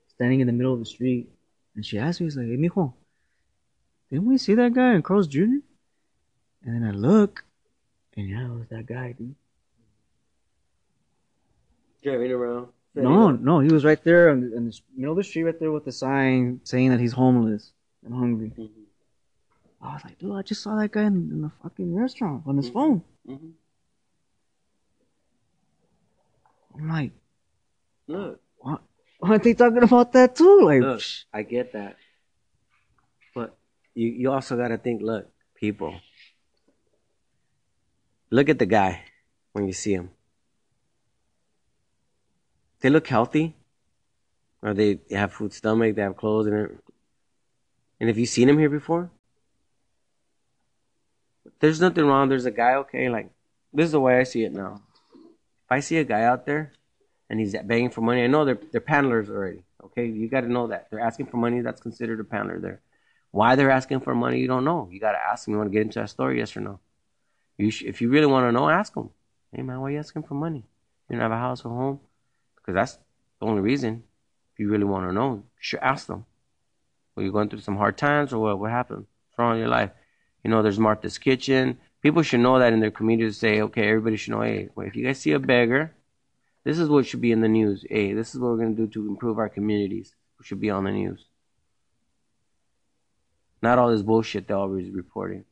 [0.08, 1.28] standing in the middle of the street.
[1.74, 2.92] And she asks me, "He's like, hey, mijo,
[4.10, 5.60] didn't we see that guy in Carl's Jr.?
[6.64, 7.44] And then I look,
[8.16, 9.34] and yeah, it was that guy, dude.
[12.02, 12.68] Driving around.
[12.94, 15.60] No, no, he was right there in the, in the middle of the street, right
[15.60, 17.72] there with the sign saying that he's homeless
[18.04, 18.52] and hungry.
[18.56, 18.82] Mm-hmm.
[19.82, 22.56] I was like, dude, I just saw that guy in, in the fucking restaurant on
[22.56, 22.74] his mm-hmm.
[22.74, 23.02] phone.
[23.28, 23.48] Mm-hmm.
[26.78, 27.12] I'm like,
[28.06, 28.82] look, what?
[29.22, 30.60] Aren't they talking about that too?
[30.62, 31.96] Like, look, I get that,
[33.34, 33.56] but
[33.94, 35.02] you you also got to think.
[35.02, 36.00] Look, people,
[38.30, 39.04] look at the guy
[39.52, 40.10] when you see him.
[42.80, 43.56] They look healthy.
[44.62, 46.78] or they have food stomach, they have clothes, and it.
[48.00, 49.10] And have you've seen him here before,
[51.60, 52.28] there's nothing wrong.
[52.28, 53.30] There's a guy, okay, like
[53.72, 54.82] this is the way I see it now.
[55.66, 56.72] If I see a guy out there
[57.28, 59.64] and he's begging for money, I know they're they're paddlers already.
[59.84, 61.60] Okay, you got to know that they're asking for money.
[61.60, 62.80] That's considered a paddler there.
[63.32, 64.88] Why they're asking for money, you don't know.
[64.90, 65.52] You got to ask them.
[65.52, 66.80] You want to get into that story, yes or no?
[67.58, 69.10] You sh- if you really want to know, ask them.
[69.52, 70.64] Hey man, why are you asking for money?
[71.08, 72.00] You don't have a house or home?
[72.56, 72.98] Because that's
[73.40, 74.04] the only reason.
[74.52, 76.26] If you really want to know, you should ask them.
[77.16, 78.58] Are you going through some hard times or what?
[78.58, 79.06] What happened?
[79.28, 79.90] What's wrong in your life?
[80.44, 81.78] You know, there's Martha's Kitchen.
[82.06, 84.86] People should know that in their community to say, okay, everybody should know, hey, well,
[84.86, 85.92] if you guys see a beggar,
[86.62, 87.84] this is what should be in the news.
[87.90, 90.14] Hey, this is what we're going to do to improve our communities.
[90.38, 91.24] We should be on the news.
[93.60, 95.46] Not all this bullshit they're always reporting.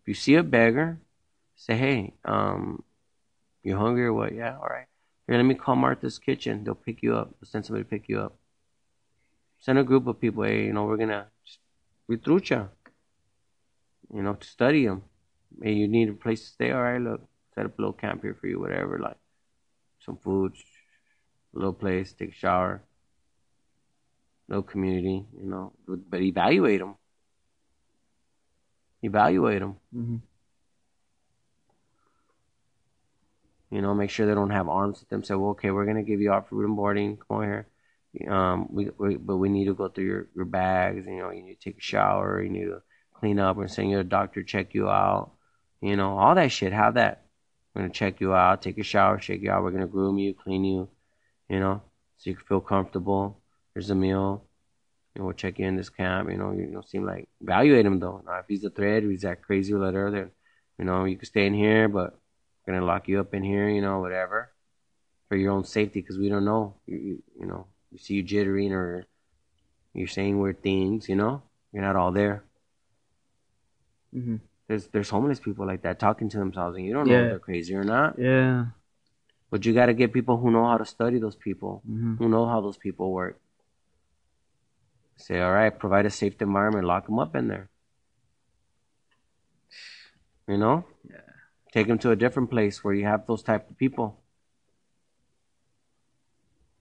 [0.00, 0.98] If you see a beggar,
[1.54, 2.82] say, hey, um,
[3.62, 4.34] you hungry or what?
[4.34, 4.86] Yeah, all right.
[5.28, 6.64] Here, let me call Martha's Kitchen.
[6.64, 7.36] They'll pick you up.
[7.40, 8.34] They'll send somebody to pick you up.
[9.60, 10.42] Send a group of people.
[10.42, 11.28] Hey, you know, we're gonna
[12.10, 12.68] retrucha.
[14.12, 15.04] You know, to study them.
[15.60, 16.70] Hey, you need a place to stay.
[16.70, 17.22] All right, look,
[17.54, 18.60] set up a little camp here for you.
[18.60, 19.18] Whatever, like
[20.00, 20.54] some food,
[21.54, 22.82] a little place, take a shower,
[24.48, 25.26] little community.
[25.36, 26.96] You know, but evaluate them.
[29.02, 29.76] Evaluate them.
[29.94, 30.16] Mm-hmm.
[33.70, 35.24] You know, make sure they don't have arms with them.
[35.24, 37.16] Say, well, okay, we're gonna give you our food and boarding.
[37.16, 37.66] Come on here.
[38.28, 41.06] Um, we, we but we need to go through your, your bags.
[41.06, 42.42] You know, you need to take a shower.
[42.42, 42.82] You need to
[43.14, 43.56] clean up.
[43.56, 45.32] We're sending your doctor check you out.
[45.82, 46.72] You know, all that shit.
[46.72, 47.24] Have that.
[47.74, 49.64] We're gonna check you out, take a shower, shake you out.
[49.64, 50.88] We're gonna groom you, clean you.
[51.48, 51.82] You know,
[52.16, 53.40] so you can feel comfortable.
[53.74, 54.44] Here's a meal.
[55.14, 56.30] You know, we'll check you in this camp.
[56.30, 58.22] You know, you don't seem like evaluate him though.
[58.24, 60.30] Now, if he's a threat, if he's that crazy letter, then
[60.78, 62.16] you know you can stay in here, but
[62.64, 63.68] we're gonna lock you up in here.
[63.68, 64.52] You know, whatever,
[65.28, 66.76] for your own safety, because we don't know.
[66.86, 69.04] You, you, you know, you see you jittering or
[69.94, 71.08] you're saying weird things.
[71.08, 71.42] You know,
[71.72, 72.44] you're not all there.
[74.14, 74.36] Mm-hmm.
[74.68, 77.38] There's there's homeless people like that talking to themselves, and you don't know if they're
[77.38, 78.18] crazy or not.
[78.18, 78.66] Yeah.
[79.50, 82.16] But you got to get people who know how to study those people, Mm-hmm.
[82.16, 83.38] who know how those people work.
[85.16, 87.68] Say, all right, provide a safe environment, lock them up in there.
[90.48, 91.20] You know, Yeah.
[91.72, 94.18] take them to a different place where you have those type of people.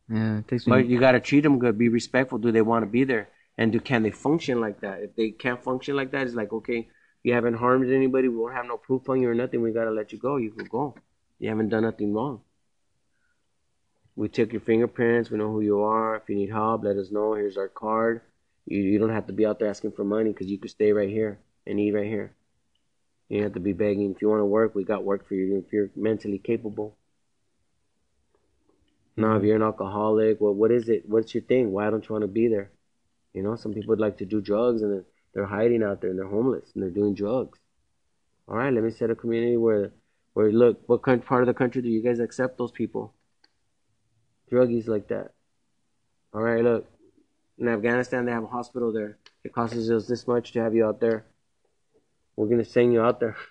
[0.09, 0.39] Yeah.
[0.39, 0.71] It takes me.
[0.71, 2.37] But you got to treat them good, be respectful.
[2.37, 5.01] Do they want to be there, and do can they function like that?
[5.01, 6.87] If they can't function like that, it's like okay,
[7.23, 8.27] you haven't harmed anybody.
[8.27, 9.61] We won't have no proof on you or nothing.
[9.61, 10.37] We got to let you go.
[10.37, 10.95] You can go.
[11.39, 12.41] You haven't done nothing wrong.
[14.15, 15.29] We took your fingerprints.
[15.29, 16.17] We know who you are.
[16.17, 17.33] If you need help, let us know.
[17.33, 18.21] Here's our card.
[18.65, 20.91] You, you don't have to be out there asking for money because you could stay
[20.91, 22.33] right here and eat right here.
[23.29, 24.11] You don't have to be begging.
[24.11, 25.63] If you want to work, we got work for you.
[25.65, 26.97] If you're mentally capable.
[29.15, 31.07] Now, if you're an alcoholic, well, what is it?
[31.07, 31.71] What's your thing?
[31.71, 32.71] Why don't you want to be there?
[33.33, 36.19] You know, some people would like to do drugs and they're, hiding out there and
[36.19, 37.59] they're homeless and they're doing drugs.
[38.47, 39.91] All right, let me set a community where,
[40.33, 43.13] where look, what kind, part of the country do you guys accept those people?
[44.51, 45.31] Druggies like that.
[46.33, 46.85] All right, look,
[47.57, 49.17] in Afghanistan they have a hospital there.
[49.43, 51.25] It costs us this much to have you out there.
[52.35, 53.35] We're gonna send you out there.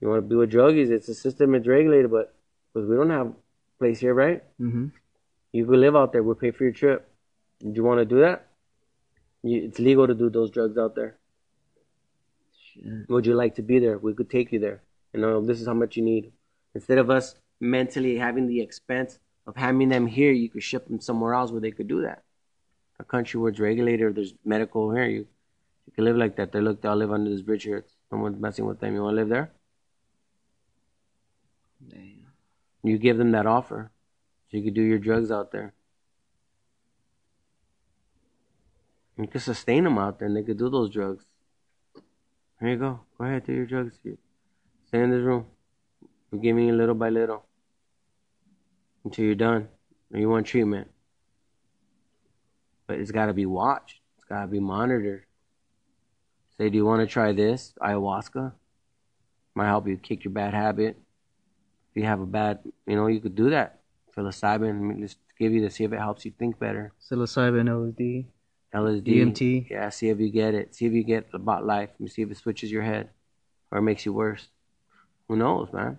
[0.00, 0.90] You want to be with druggies?
[0.90, 1.54] It's a system.
[1.54, 2.34] It's regulated, but
[2.74, 3.34] because we don't have a
[3.78, 4.42] place here, right?
[4.60, 4.88] Mm-hmm.
[5.52, 6.22] You could live out there.
[6.22, 7.08] We'll pay for your trip.
[7.60, 8.48] Do you want to do that?
[9.44, 11.16] You, it's legal to do those drugs out there.
[12.72, 13.08] Shit.
[13.08, 13.98] Would you like to be there?
[13.98, 14.82] We could take you there.
[15.12, 16.32] You know, this is how much you need.
[16.74, 21.00] Instead of us mentally having the expense of having them here, you could ship them
[21.00, 22.22] somewhere else where they could do that.
[22.98, 25.26] A country where it's regulated there's medical here, you
[25.86, 26.50] you can live like that.
[26.52, 27.84] They look, they'll live under this bridge here.
[28.08, 28.94] Someone's messing with them.
[28.94, 29.50] You want to live there?
[31.90, 32.32] Damn.
[32.82, 33.90] You give them that offer,
[34.50, 35.74] so you could do your drugs out there.
[39.16, 41.24] You could sustain them out there, and they could do those drugs.
[42.60, 43.00] Here you go.
[43.18, 43.98] Go ahead, do your drugs.
[44.02, 44.16] Here.
[44.86, 45.46] Stay in this room.
[46.30, 47.44] We're giving you little by little
[49.04, 49.68] until you're done.
[50.12, 50.90] Or you want treatment,
[52.86, 54.00] but it's got to be watched.
[54.16, 55.24] It's got to be monitored.
[56.56, 58.52] Say, do you want to try this ayahuasca?
[59.56, 60.96] Might help you kick your bad habit
[61.94, 63.78] if you have a bad, you know, you could do that.
[64.16, 66.92] Psilocybin, just give you to see if it helps you think better.
[67.08, 68.26] Psilocybin, LSD,
[68.74, 69.70] LSD, DMT.
[69.70, 70.74] yeah, see if you get it.
[70.74, 71.90] See if you get about life.
[72.00, 73.10] Me see if it switches your head
[73.70, 74.48] or it makes you worse.
[75.28, 75.98] Who knows, man?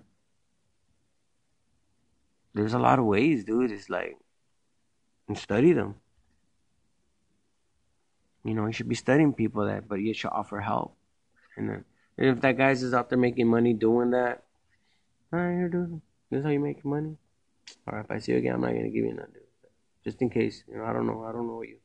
[2.53, 3.71] There's a lot of ways, dude.
[3.71, 4.17] It's like,
[5.27, 5.95] and study them.
[8.43, 10.95] You know, you should be studying people that, but you should offer help.
[11.57, 11.85] And then,
[12.17, 14.43] and if that guy's is out there making money doing that,
[15.33, 16.01] all right, dude.
[16.29, 17.17] This is how you make money.
[17.87, 19.43] All right, if I see you again, I'm not gonna give you nothing, dude.
[20.03, 20.63] just in case.
[20.69, 21.23] You know, I don't know.
[21.23, 21.77] I don't know what you.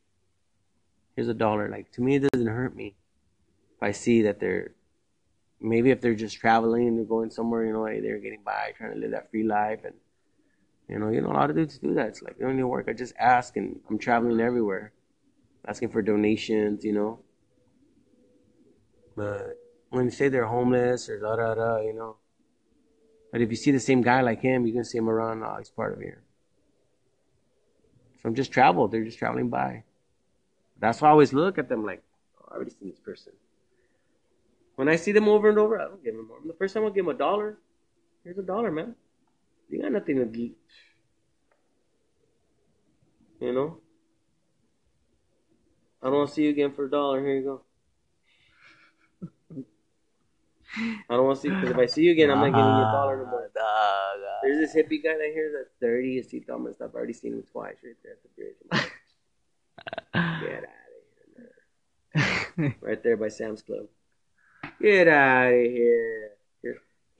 [1.15, 1.69] Here's a dollar.
[1.69, 2.95] Like to me, it doesn't hurt me
[3.75, 4.73] if I see that they're
[5.59, 8.93] maybe if they're just traveling and they're going somewhere, you know, they're getting by, trying
[8.93, 9.95] to live that free life, and
[10.87, 12.07] you know, you know, a lot of dudes do that.
[12.07, 12.87] It's like they don't need work.
[12.89, 14.93] I just ask, and I'm traveling everywhere,
[15.67, 17.19] asking for donations, you know.
[19.15, 19.57] But
[19.89, 22.17] when you say they're homeless or da da da, you know.
[23.31, 25.43] But if you see the same guy like him, you can see him around.
[25.43, 26.23] Oh, he's part of here.
[28.21, 28.87] Some just travel.
[28.87, 29.83] They're just traveling by.
[30.81, 32.03] That's why I always look at them like,
[32.41, 33.31] oh, I already seen this person.
[34.75, 36.39] When I see them over and over, I don't give them more.
[36.45, 37.59] The first time I give them a dollar,
[38.23, 38.95] here's a dollar, man.
[39.69, 40.57] You got nothing to eat.
[43.39, 43.77] You know?
[46.01, 47.21] I don't want to see you again for a dollar.
[47.21, 47.61] Here you go.
[51.09, 52.87] I don't want to see because if I see you again, I'm not giving you
[52.87, 53.51] a dollar no more.
[54.41, 56.15] There's this hippie guy that here that's dirty.
[56.15, 56.89] His teeth messed up.
[56.89, 58.90] I've already seen him twice right there at the bridge.
[60.41, 62.21] Get out of
[62.57, 62.75] here.
[62.81, 63.85] Right there by Sam's Club.
[64.81, 66.31] Get out of here.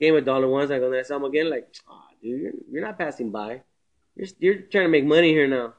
[0.00, 0.70] Gave him a dollar once.
[0.70, 1.48] I go, saw him again.
[1.48, 3.62] Like, ah, dude, you're, you're not passing by.
[4.16, 5.74] You're, you're trying to make money here now.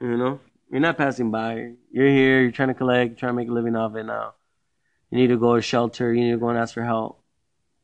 [0.00, 0.40] You know?
[0.70, 1.72] You're not passing by.
[1.90, 2.42] You're here.
[2.42, 3.10] You're trying to collect.
[3.10, 4.34] You're trying to make a living off it now.
[5.10, 6.12] You need to go to shelter.
[6.12, 7.22] You need to go and ask for help.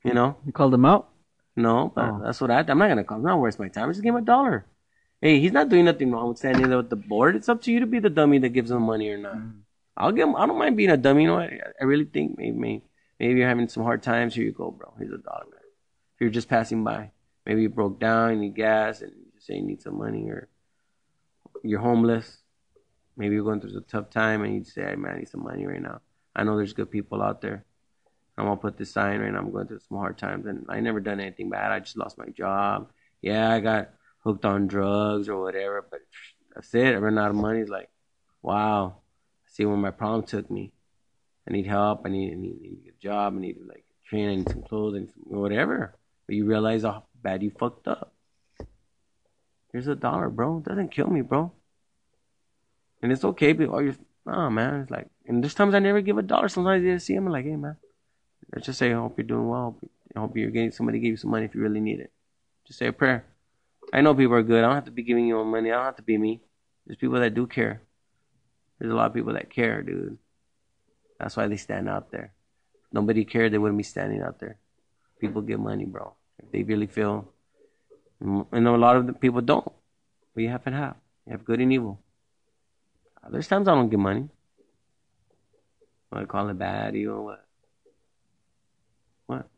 [0.05, 0.37] You know?
[0.45, 1.09] You called them out?
[1.57, 2.21] No, but Oh.
[2.25, 2.65] that's what I.
[2.67, 3.19] I'm not gonna call.
[3.19, 3.89] I'm not waste my time.
[3.89, 4.67] I just give him a dollar.
[5.25, 7.35] Hey, he's not doing nothing wrong with standing there with the board.
[7.35, 9.37] It's up to you to be the dummy that gives him money or not.
[9.37, 9.61] Mm-hmm.
[9.97, 10.37] I'll give him.
[10.37, 11.23] I don't mind being a dummy.
[11.23, 11.51] You know what?
[11.81, 12.83] I really think maybe maybe,
[13.19, 14.35] maybe you're having some hard times.
[14.35, 14.93] Here you go, bro.
[14.99, 15.65] Here's a dollar, man.
[16.15, 17.13] If you're just passing by,
[17.47, 20.29] maybe you broke down, you need gas, and you just say you need some money,
[20.29, 20.51] or
[21.63, 22.43] you're homeless.
[23.17, 25.43] Maybe you're going through a tough time, and you say, "Hey, man, I need some
[25.43, 26.03] money right now."
[26.37, 27.65] I know there's good people out there.
[28.37, 29.39] I'm gonna put this sign right now.
[29.39, 31.73] I'm going through some hard times, and I never done anything bad.
[31.73, 32.91] I just lost my job.
[33.23, 33.89] Yeah, I got
[34.25, 36.01] hooked on drugs or whatever, but
[36.55, 36.95] that's it.
[36.95, 37.61] I ran out of money.
[37.61, 37.91] It's like,
[38.43, 38.97] wow.
[39.47, 40.73] I see where my problem took me.
[41.49, 42.03] I need help.
[42.05, 43.35] I need, I need, I need a job.
[43.37, 44.29] I need like train.
[44.29, 45.95] I need some clothes and whatever.
[46.27, 48.15] But you realize how bad you fucked up.
[49.73, 50.59] Here's a dollar, bro.
[50.59, 51.53] It doesn't kill me, bro.
[53.03, 56.01] And it's okay, but all you're, oh man, it's like, and there's times I never
[56.01, 56.49] give a dollar.
[56.49, 57.77] Sometimes I see him, I'm like, hey man,
[58.55, 59.77] let's just say, I hope you're doing well.
[60.17, 62.13] I hope you're getting somebody to give you some money if you really need it.
[62.67, 63.27] Just say a prayer.
[63.95, 64.65] I know people are good.
[64.65, 65.71] I don't have to be giving you money.
[65.71, 66.41] I don't have to be me.
[66.85, 67.81] There's people that do care.
[68.79, 70.19] There's a lot of people that care, dude.
[71.21, 72.33] That's why they stand out there.
[72.75, 74.59] If nobody cared, they wouldn't be standing out there.
[75.21, 76.13] People give money, bro.
[76.43, 77.29] If they really feel,
[78.21, 79.71] and a lot of the people don't.
[80.35, 80.97] But you have and have.
[81.27, 82.01] You have good and evil.
[83.31, 84.29] There's times I don't give money.
[86.13, 87.45] I call it bad, evil, what?
[89.27, 89.49] What?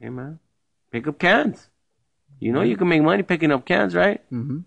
[0.00, 0.40] Hey, man.
[0.90, 1.68] Pick up cans.
[2.40, 4.20] You know you can make money picking up cans, right?
[4.30, 4.58] Mm-hmm.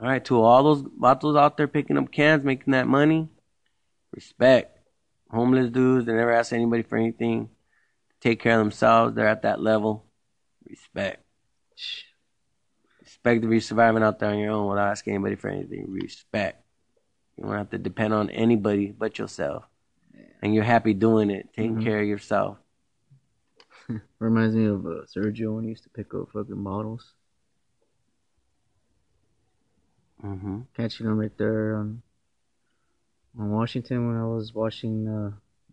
[0.00, 3.28] All right, to all those vatos out there picking up cans, making that money,
[4.12, 4.78] respect.
[5.30, 7.50] Homeless dudes, they never ask anybody for anything.
[8.20, 9.14] Take care of themselves.
[9.14, 10.04] They're at that level.
[10.68, 11.22] Respect.
[13.00, 15.86] Respect if you're surviving out there on your own without asking anybody for anything.
[15.90, 16.62] Respect.
[17.36, 19.64] You don't have to depend on anybody but yourself.
[20.42, 21.84] And you're happy doing it, taking Mhm.
[21.84, 22.58] care of yourself.
[24.18, 27.14] Reminds me of uh, Sergio when he used to pick up fucking bottles.
[30.20, 32.02] hmm Catching him right there on,
[33.38, 35.30] on Washington when I was watching uh,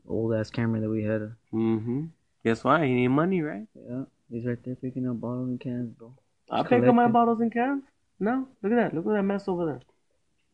[0.08, 1.22] old ass camera that we had.
[1.54, 2.06] Mm-hmm.
[2.46, 2.86] Guess why?
[2.86, 3.68] He need money, right?
[3.76, 6.14] Yeah, he's right there picking up bottles and cans, bro.
[6.50, 7.84] I pick up my bottles and cans.
[8.20, 8.94] No, look at that.
[8.96, 9.82] Look at that mess over there.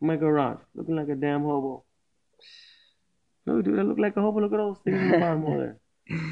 [0.01, 1.83] My garage, looking like a damn hobo.
[3.45, 4.39] Look, dude, I look like a hobo.
[4.39, 5.77] Look at those things in the bottom over there.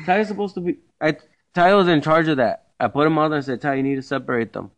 [0.05, 0.77] Ty's supposed to be.
[0.99, 1.17] I
[1.53, 2.67] Ty was in charge of that.
[2.79, 4.71] I put him on there and said, Ty, you need to separate them.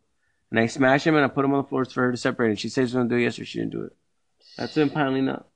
[0.50, 2.50] And I smashed him and I put him on the floors for her to separate.
[2.50, 3.46] And she said she's gonna do it yesterday.
[3.46, 3.96] She didn't do it.
[4.56, 5.50] That's him piling up.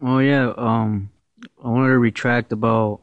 [0.00, 1.10] Oh yeah, um,
[1.64, 3.00] I wanted to retract about.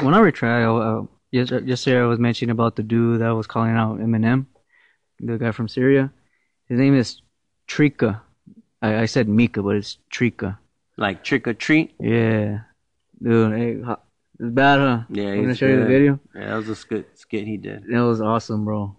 [0.00, 3.76] When I retract, uh, yes, yesterday I was mentioning about the dude that was calling
[3.76, 4.46] out Eminem,
[5.20, 6.10] the guy from Syria.
[6.66, 7.20] His name is
[7.68, 8.22] Trika.
[8.80, 10.56] I, I said Mika, but it's Trika.
[11.00, 11.94] Like trick or treat.
[11.98, 12.58] Yeah,
[13.22, 13.94] dude, hey,
[14.38, 15.00] it's bad, huh?
[15.08, 16.20] Yeah, I'm gonna show you the video.
[16.34, 17.84] Yeah, that was a skit, skit he did.
[17.88, 18.94] That was awesome, bro.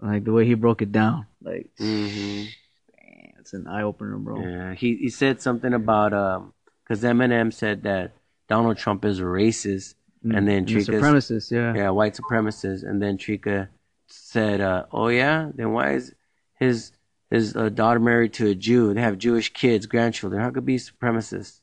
[0.00, 1.26] Like the way he broke it down.
[1.40, 2.38] Like, mm-hmm.
[2.38, 4.40] man, it's an eye opener, bro.
[4.40, 8.16] Yeah, he he said something about um, because Eminem said that
[8.48, 11.72] Donald Trump is a racist, and then the Trika's supremacist, yeah.
[11.72, 13.68] yeah, white supremacist, and then Trika
[14.08, 16.14] said, uh, "Oh yeah, then why is
[16.58, 16.90] his
[17.30, 18.94] his uh, daughter married to a Jew?
[18.94, 20.42] They have Jewish kids, grandchildren.
[20.42, 21.60] How could be supremacist?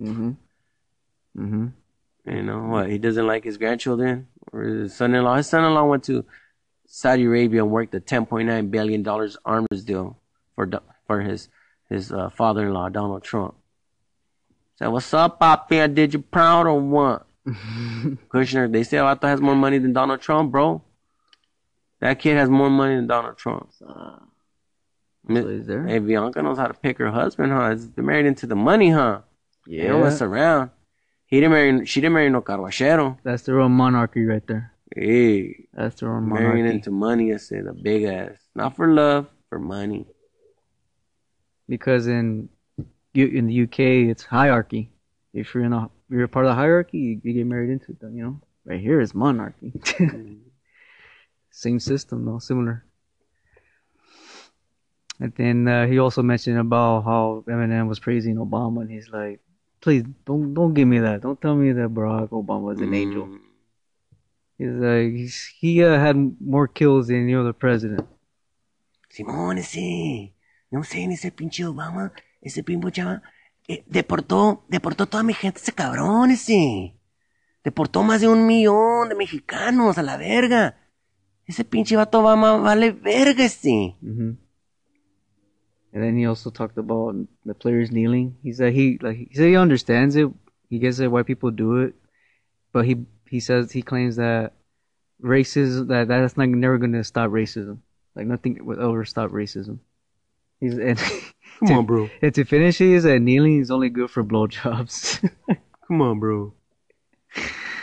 [0.00, 0.30] Mm-hmm.
[1.38, 1.66] Mm-hmm.
[2.26, 2.88] You know what?
[2.90, 4.28] He doesn't like his grandchildren.
[4.52, 5.36] Or his son-in-law.
[5.36, 6.24] His son-in-law went to
[6.86, 10.18] Saudi Arabia and worked a 10.9 billion dollars arms deal
[10.54, 10.68] for
[11.06, 11.48] for his
[11.88, 13.54] his uh, father-in-law Donald Trump.
[14.76, 15.80] Said, "What's up, Poppy?
[15.80, 20.20] I did you proud or what?" Kushner, they say Vato has more money than Donald
[20.20, 20.82] Trump, bro.
[22.00, 23.70] That kid has more money than Donald Trump.
[23.86, 24.16] Uh,
[25.26, 25.86] There.
[25.86, 27.74] Hey, Ivanka knows how to pick her husband, huh?
[27.94, 29.22] They're married into the money, huh?
[29.66, 29.82] Yeah.
[29.82, 30.70] They don't mess around.
[31.26, 31.86] He didn't marry.
[31.86, 33.18] She didn't marry no carguachero.
[33.22, 34.72] That's the own monarchy right there.
[34.94, 36.76] Hey, That's own marrying monarchy.
[36.76, 38.36] into money, I said, a big ass.
[38.54, 40.06] Not for love, for money.
[41.68, 42.48] because in
[43.14, 43.78] in the UK
[44.10, 44.92] it's hierarchy.
[45.32, 47.92] If you're in a you're a part of the hierarchy, you, you get married into
[47.92, 47.98] it.
[48.02, 49.72] You know, right here is monarchy.
[49.84, 50.34] Mm-hmm.
[51.50, 52.84] Same system though, similar.
[55.20, 59.40] And then uh, he also mentioned about how Eminem was praising Obama, and he's like,
[59.80, 61.22] "Please don't don't give me that.
[61.22, 63.38] Don't tell me that Barack Obama is an angel." Mm.
[64.58, 68.06] He's like, he's, he uh, had more kills than any other president.
[69.10, 70.32] Simón, ese.
[70.70, 72.12] No sé, ese pinche Obama.
[72.40, 73.22] Ese pinche chava.
[73.66, 76.94] eh, deportó, deportó toda mi gente ese cabrón, ese.
[77.64, 80.76] Deportó más de un millón de mexicanos a la verga.
[81.46, 83.96] Ese pinche vato Obama vale verga, ese.
[84.00, 84.43] hmm
[85.94, 87.14] And then he also talked about
[87.46, 88.36] the players kneeling.
[88.42, 90.28] He said he like he said he understands it.
[90.68, 91.94] He gets it why people do it,
[92.72, 94.52] but he he says he claims that
[95.22, 97.78] racism that that's not never going to stop racism.
[98.16, 99.78] Like nothing will ever stop racism.
[100.60, 100.98] He's and
[101.60, 102.10] Come to, on, bro.
[102.20, 105.22] and to finish, he is that kneeling is only good for blowjobs.
[105.86, 106.52] Come on, bro.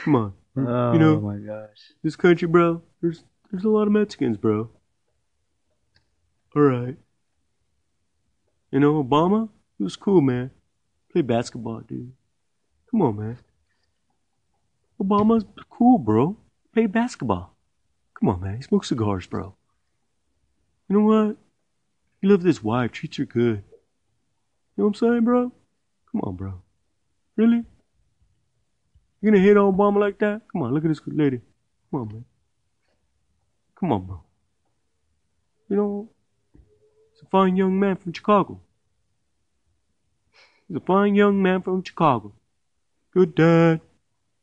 [0.03, 0.33] Come on.
[0.57, 1.93] oh You know- my gosh.
[2.03, 4.69] This country, bro, there's there's a lot of Mexicans, bro.
[6.55, 6.97] All right.
[8.71, 10.51] You know, Obama, he was cool, man.
[11.11, 12.13] Play basketball, dude.
[12.89, 13.37] Come on, man.
[15.01, 16.37] Obama's cool, bro.
[16.73, 17.55] Play basketball.
[18.17, 18.57] Come on, man.
[18.57, 19.55] He smokes cigars, bro.
[20.87, 21.37] You know what?
[22.21, 22.91] He loved his wife.
[22.91, 23.63] Treats her good.
[24.77, 25.51] You know what I'm saying, bro?
[26.11, 26.61] Come on, bro.
[27.35, 27.63] Really?
[29.21, 30.41] You gonna hit on Obama like that?
[30.51, 31.41] Come on, look at this good lady.
[31.89, 32.25] Come on, man.
[33.79, 34.21] Come on, bro.
[35.69, 36.09] You know,
[37.21, 38.59] a fine young man from Chicago.
[40.67, 42.33] He's a fine young man from Chicago.
[43.13, 43.81] Good dad.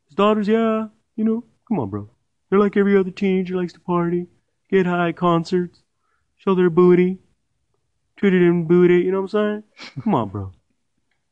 [0.06, 2.10] His daughters, yeah, you know, come on, bro.
[2.48, 4.26] They're like every other teenager likes to party,
[4.70, 5.80] get high at concerts,
[6.36, 7.18] show their booty,
[8.16, 9.92] treat it in booty, you know what I'm saying?
[10.02, 10.52] Come on, bro.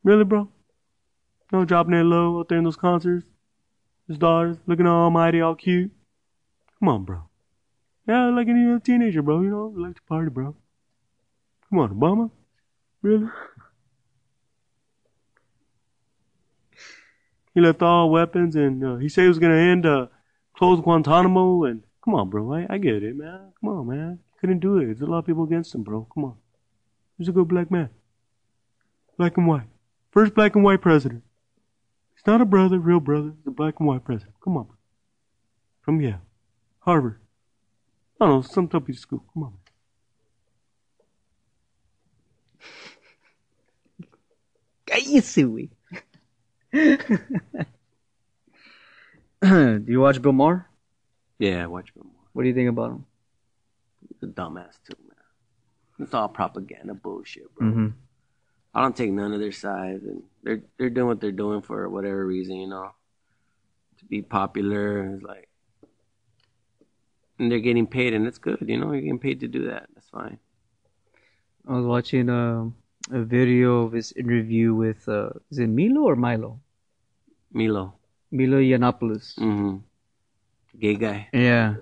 [0.02, 0.48] Really, bro?
[1.52, 3.26] No dropping that low out there in those concerts.
[4.08, 5.90] His daughters looking all almighty, all cute.
[6.78, 7.22] Come on, bro.
[8.06, 9.40] Yeah, like any other teenager, bro.
[9.40, 10.54] You know, like to party, bro.
[11.76, 12.30] Come on, Obama.
[13.02, 13.28] Really?
[17.52, 20.06] He left all weapons, and uh, he said he was gonna end uh,
[20.56, 21.64] close Guantanamo.
[21.64, 22.50] And come on, bro.
[22.50, 23.52] I, I get it, man.
[23.60, 24.20] Come on, man.
[24.40, 24.86] Couldn't do it.
[24.86, 26.08] There's a lot of people against him, bro.
[26.14, 26.36] Come on.
[27.18, 27.90] He's a good black man.
[29.18, 29.68] Black and white.
[30.12, 31.24] First black and white president.
[32.14, 33.34] He's not a brother, real brother.
[33.36, 34.36] He's a black and white president.
[34.42, 34.68] Come on.
[35.82, 36.22] From Yale.
[36.78, 37.20] Harvard.
[38.18, 39.22] I don't know, some top school.
[39.34, 39.52] Come on.
[44.96, 45.70] Cállese, güey.
[49.42, 50.66] Do you watch Bill Maher?
[51.38, 52.14] Yeah, I watch Bill Maher.
[52.32, 53.06] What do you think about him?
[54.08, 55.16] He's a dumbass too, man.
[55.98, 57.66] It's all propaganda bullshit, bro.
[57.66, 57.86] Mm-hmm.
[58.74, 61.88] I don't take none of their sides, and they're they're doing what they're doing for
[61.88, 62.90] whatever reason, you know,
[63.98, 65.14] to be popular.
[65.14, 65.48] It's like,
[67.38, 68.92] and they're getting paid, and it's good, you know.
[68.92, 69.88] You're getting paid to do that.
[69.94, 70.38] That's fine.
[71.66, 72.76] I was watching um
[73.10, 76.60] a video of his interview with uh, is it Milo or Milo?
[77.52, 77.94] Milo,
[78.30, 79.38] Milo Yiannopoulos.
[79.38, 79.76] mm-hmm.
[80.78, 81.28] gay guy.
[81.32, 81.76] Yeah.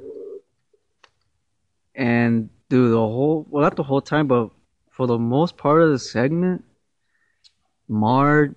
[1.95, 4.51] And dude, the whole well, not the whole time, but
[4.91, 6.65] for the most part of the segment,
[7.89, 8.55] Maher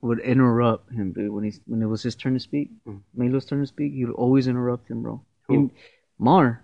[0.00, 1.30] would interrupt him, dude.
[1.30, 3.00] When he's when it was his turn to speak, Mm.
[3.14, 5.20] Milo's turn to speak, he would always interrupt him, bro.
[5.48, 5.70] He, Who?
[6.18, 6.62] Maher,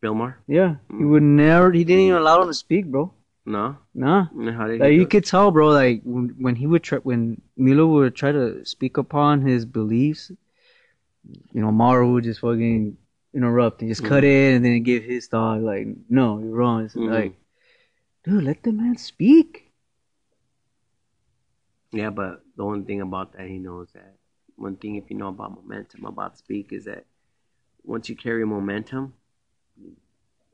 [0.00, 0.38] Bill Maher?
[0.46, 1.10] yeah, he Mm.
[1.10, 1.72] would never.
[1.72, 3.12] He didn't even allow him to speak, bro.
[3.46, 4.26] No, Nah.
[4.52, 4.96] how did Like he?
[4.96, 5.10] you it?
[5.10, 5.68] could tell, bro.
[5.68, 10.30] Like when, when he would try, when Milo would try to speak upon his beliefs,
[11.52, 12.96] you know, Maru would just fucking
[13.34, 14.26] interrupt and just cut Mhm.
[14.26, 15.60] in and then give his thought.
[15.60, 16.84] Like, no, you're wrong.
[16.84, 17.10] It's Mhm.
[17.10, 17.36] like,
[18.24, 19.70] dude, let the man speak.
[21.92, 24.16] Yeah, but the one thing about that he knows that
[24.56, 27.04] one thing if you know about momentum about speak is that
[27.84, 29.14] once you carry momentum,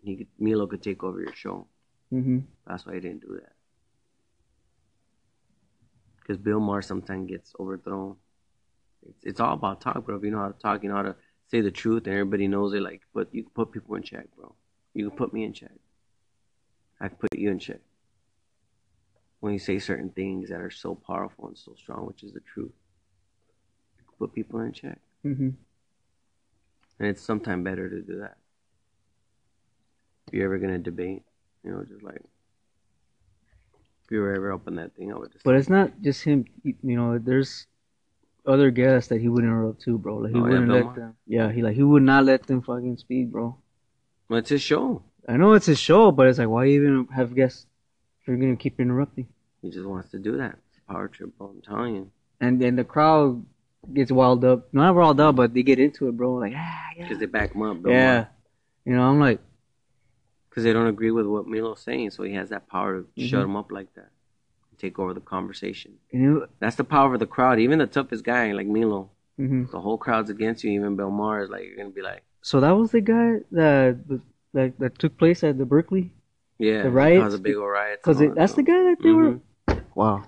[0.03, 1.66] he could, Milo could take over your show.
[2.12, 2.38] Mm-hmm.
[2.66, 3.52] That's why he didn't do that.
[6.20, 8.16] Because Bill Maher sometimes gets overthrown.
[9.08, 10.16] It's, it's all about talk, bro.
[10.16, 11.16] If you know how to talk, you know how to
[11.48, 12.82] say the truth and everybody knows it.
[12.82, 14.54] Like, but you can put people in check, bro.
[14.94, 15.72] You can put me in check.
[17.00, 17.80] I can put you in check.
[19.40, 22.40] When you say certain things that are so powerful and so strong, which is the
[22.40, 22.72] truth,
[23.96, 24.98] you can put people in check.
[25.24, 25.50] Mm-hmm.
[26.98, 28.36] And it's sometimes better to do that.
[30.26, 31.22] If you're ever gonna debate,
[31.64, 32.22] you know, just like
[34.04, 35.44] if you were ever up on that thing, I would just.
[35.44, 36.44] But it's not just him.
[36.64, 37.66] You know, there's
[38.46, 40.16] other guests that he wouldn't interrupt too, bro.
[40.16, 41.16] Like he Oh, wouldn't Bill let them.
[41.26, 43.56] Yeah, he like he would not let them fucking speak, bro.
[44.28, 45.02] Well, it's his show.
[45.28, 47.66] I know it's his show, but it's like why even have guests
[48.20, 49.28] if you're gonna keep interrupting?
[49.62, 50.56] He just wants to do that.
[50.70, 51.48] It's a power trip, bro.
[51.48, 52.11] I'm telling you.
[52.40, 53.44] And then the crowd
[53.92, 54.72] gets wild up.
[54.72, 56.34] Not wild up, but they get into it, bro.
[56.34, 58.26] Like ah, yeah, Because they back him up, Bill yeah.
[58.84, 59.40] You know, I'm like,
[60.51, 63.28] Because they don't agree with what Milo's saying, so he has that power to Mhm.
[63.28, 64.11] shut him up like that.
[64.78, 65.98] Take over the conversation.
[66.11, 67.59] you know, That's the power of the crowd.
[67.61, 70.70] Even the toughest guy like Milo, hmm the whole crowd's against you.
[70.72, 73.98] Even Bill Maher is like, you're gonna be like, So that was the guy that
[74.55, 76.12] that that took place at the Berkeley.
[76.59, 77.22] yeah, The riots?
[77.24, 78.05] cause a big old riots.
[78.05, 79.16] Cause and all that's the guy that they Mhm.
[79.16, 79.40] were.
[79.94, 80.24] Wow.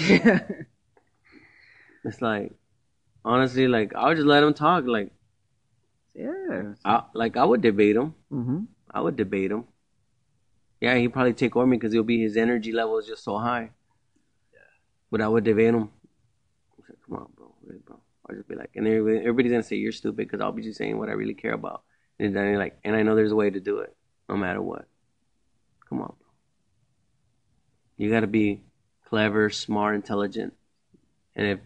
[0.00, 0.40] yeah.
[2.04, 2.52] It's like,
[3.24, 4.84] honestly, like I would just let him talk.
[4.86, 5.10] Like,
[6.14, 6.74] Yeah.
[6.84, 8.14] I, like I would debate him.
[8.96, 9.64] I would debate him.
[10.80, 13.36] Yeah, he'd probably take over me because he'll be his energy level is just so
[13.36, 13.68] high.
[14.54, 14.60] Yeah.
[15.10, 15.90] But I would debate him.
[16.86, 18.00] Said, Come on, bro, really, bro.
[18.26, 20.78] I'll just be like, and everybody, everybody's gonna say you're stupid because I'll be just
[20.78, 21.82] saying what I really care about.
[22.18, 23.94] And then you're like, and I know there's a way to do it,
[24.30, 24.88] no matter what.
[25.90, 26.28] Come on, bro.
[27.98, 28.62] You gotta be
[29.10, 30.54] clever, smart, intelligent,
[31.34, 31.60] and if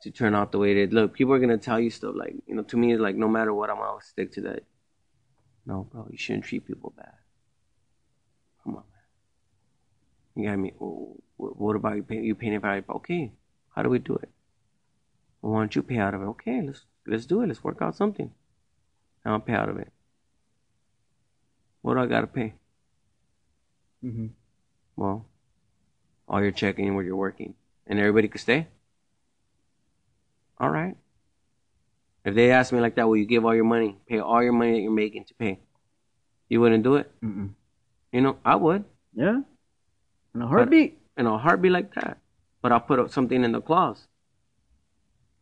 [0.00, 0.92] to turn out the way it is.
[0.94, 3.28] Look, people are gonna tell you stuff like, you know, to me it's like no
[3.28, 4.64] matter what, I'm gonna stick to that.
[5.66, 7.14] No, bro, you shouldn't treat people bad.
[8.64, 8.84] Come on,
[10.34, 10.44] man.
[10.44, 12.24] You mean, oh, what about you paying?
[12.24, 12.84] You paying it out?
[12.88, 13.32] Okay,
[13.74, 14.28] how do we do it?
[15.40, 16.26] Well, why don't you pay out of it?
[16.26, 17.48] Okay, let's let's do it.
[17.48, 18.30] Let's work out something.
[19.24, 19.92] I'll pay out of it.
[21.82, 22.54] What do I gotta pay?
[24.04, 24.26] Mm-hmm.
[24.96, 25.26] Well,
[26.28, 27.54] all you're checking where you're working,
[27.86, 28.68] and everybody could stay.
[30.58, 30.96] All right.
[32.24, 34.52] If they ask me like that, will you give all your money, pay all your
[34.52, 35.58] money that you're making to pay?
[36.48, 37.10] You wouldn't do it.
[37.22, 37.50] Mm-mm.
[38.12, 39.40] You know, I would Yeah.
[40.34, 40.98] In a heartbeat.
[41.16, 42.18] in a heartbeat like that.
[42.62, 44.06] But I'll put up something in the clause.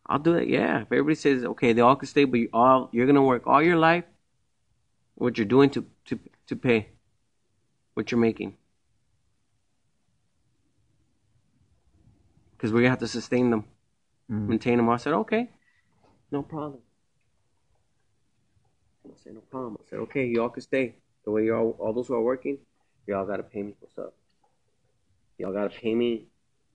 [0.05, 0.47] I'll do it.
[0.47, 0.81] Yeah.
[0.81, 3.61] If everybody says okay, they all can stay, but you all you're gonna work all
[3.61, 4.05] your life.
[5.15, 6.89] What you're doing to to to pay
[7.93, 8.55] what you're making.
[12.51, 13.65] Because we're gonna have to sustain them,
[14.31, 14.47] Mm.
[14.47, 14.89] maintain them.
[14.89, 15.49] I said okay,
[16.31, 16.81] no problem.
[19.05, 19.77] I said no problem.
[19.79, 20.95] I said okay, y'all can stay.
[21.25, 22.57] The way y'all all those who are working,
[23.07, 23.73] y'all gotta pay me.
[23.79, 24.13] What's up?
[25.37, 26.27] Y'all gotta pay me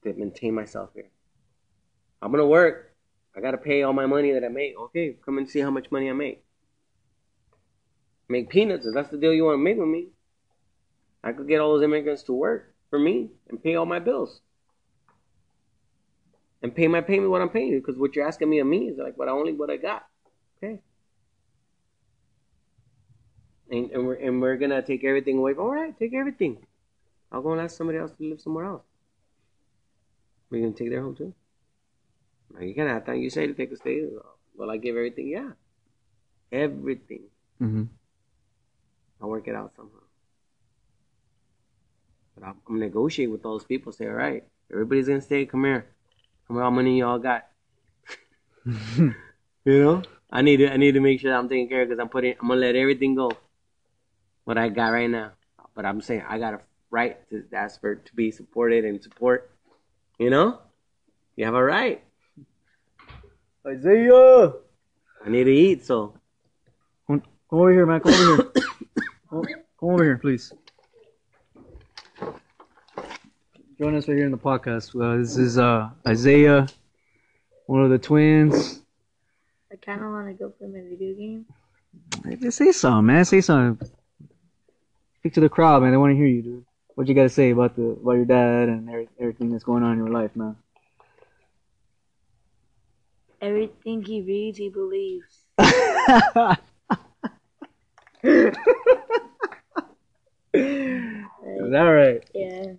[0.02, 1.10] to maintain myself here.
[2.20, 2.94] I'm gonna work.
[3.36, 4.78] I gotta pay all my money that I make.
[4.78, 6.44] Okay, come and see how much money I make.
[8.28, 8.86] Make peanuts.
[8.86, 10.08] If that's the deal you want to make with me,
[11.22, 14.40] I could get all those immigrants to work for me and pay all my bills.
[16.64, 18.88] And pay my payment what I'm paying you, because what you're asking me of me
[18.88, 20.06] is like what I only what I got.
[20.56, 20.80] Okay.
[23.70, 25.52] And, and we're and we're gonna take everything away.
[25.52, 26.56] All right, take everything.
[27.30, 28.82] I'll go and ask somebody else to live somewhere else.
[30.48, 31.34] We're gonna take their home too.
[32.54, 33.18] Now you can have time.
[33.18, 34.08] You say to take a stay.
[34.56, 35.28] Well, I give everything.
[35.28, 35.50] Yeah,
[36.50, 37.24] everything.
[37.60, 37.84] Mm-hmm.
[39.20, 39.98] I'll work it out somehow.
[42.34, 43.92] But I'm, I'm negotiate with those people.
[43.92, 45.44] Say, all right, everybody's gonna stay.
[45.44, 45.93] Come here.
[46.48, 46.60] Here.
[46.60, 47.46] How many y'all got?
[49.66, 50.70] You know, I need to.
[50.70, 52.34] I need to make sure that I'm taking care of because I'm putting.
[52.38, 53.32] I'm gonna let everything go.
[54.44, 55.32] What I got right now,
[55.74, 59.50] but I'm saying I got a right to ask for to be supported and support.
[60.18, 60.58] You know,
[61.34, 62.04] you have a right.
[63.66, 64.52] Isaiah.
[65.24, 66.12] I need to eat, so
[67.06, 68.00] Come, over here, man.
[68.00, 68.52] Come over here.
[69.80, 70.52] come over here, please.
[73.84, 74.98] Join us right here in the podcast.
[74.98, 76.66] Uh, this is uh, Isaiah,
[77.66, 78.80] one of the twins.
[79.70, 81.44] I kind of want to go play my video game.
[82.24, 83.26] Hey, say something, man.
[83.26, 83.86] Say something.
[85.18, 85.90] Speak to the crowd, man.
[85.90, 86.64] They want to hear you, dude.
[86.94, 89.82] What you got to say about the about your dad and every- everything that's going
[89.82, 90.56] on in your life, man?
[93.42, 95.44] Everything he reads, he believes.
[101.64, 102.24] Is that right?
[102.34, 102.72] Yeah.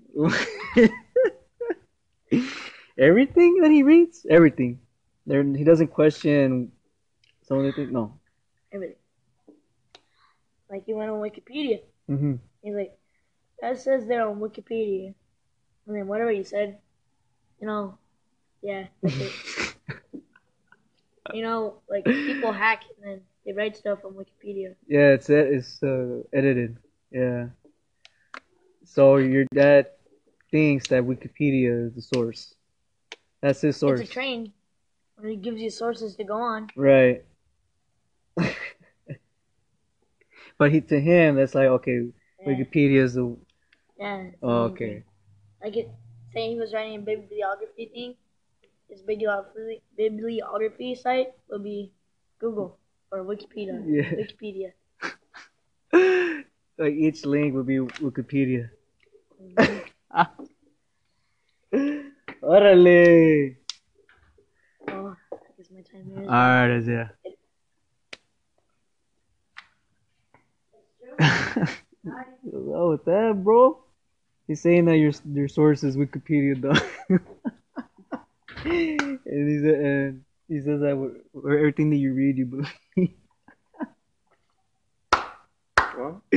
[2.97, 4.79] everything that he reads, everything.
[5.25, 6.71] There, he doesn't question
[7.43, 7.91] some of the things.
[7.91, 8.19] No.
[8.71, 8.97] Everything.
[10.69, 11.81] Like he went on Wikipedia.
[12.09, 12.35] Mm-hmm.
[12.61, 12.97] He's like,
[13.61, 15.13] that says there on Wikipedia.
[15.87, 16.77] I mean, whatever you said,
[17.61, 17.97] you know,
[18.61, 18.87] yeah,
[21.33, 24.75] you know, like people hack and then They write stuff on Wikipedia.
[24.87, 26.77] Yeah, it's it's uh, edited.
[27.11, 27.47] Yeah.
[28.85, 29.87] So your dad
[30.51, 32.53] thinks that Wikipedia is the source.
[33.41, 33.99] That's his source.
[33.99, 34.53] It's a train.
[35.17, 36.69] And he gives you sources to go on.
[36.75, 37.25] Right.
[40.57, 42.09] but he to him that's like okay,
[42.39, 42.47] Yeah.
[42.47, 43.35] Wikipedia is the
[43.97, 44.31] Yeah.
[44.41, 45.03] oh, okay.
[45.63, 45.89] Like it,
[46.33, 48.15] saying he was writing a bibliography thing.
[48.89, 51.91] His bibliography, bibliography site would be
[52.39, 52.77] Google
[53.11, 53.81] or Wikipedia.
[53.87, 54.11] Yeah.
[54.11, 54.73] Wikipedia.
[56.77, 58.69] Like each link would be Wikipedia.
[62.41, 63.55] Órale.
[64.89, 66.29] Oh, I guess my time is.
[66.29, 67.07] Alright, yeah.
[72.43, 73.79] What's wrong with that, bro?
[74.47, 76.79] He's saying that your your source is Wikipedia, dog.
[78.65, 83.15] and he's and he says that wh- wh- everything that you read, you believe.
[85.97, 86.21] Well,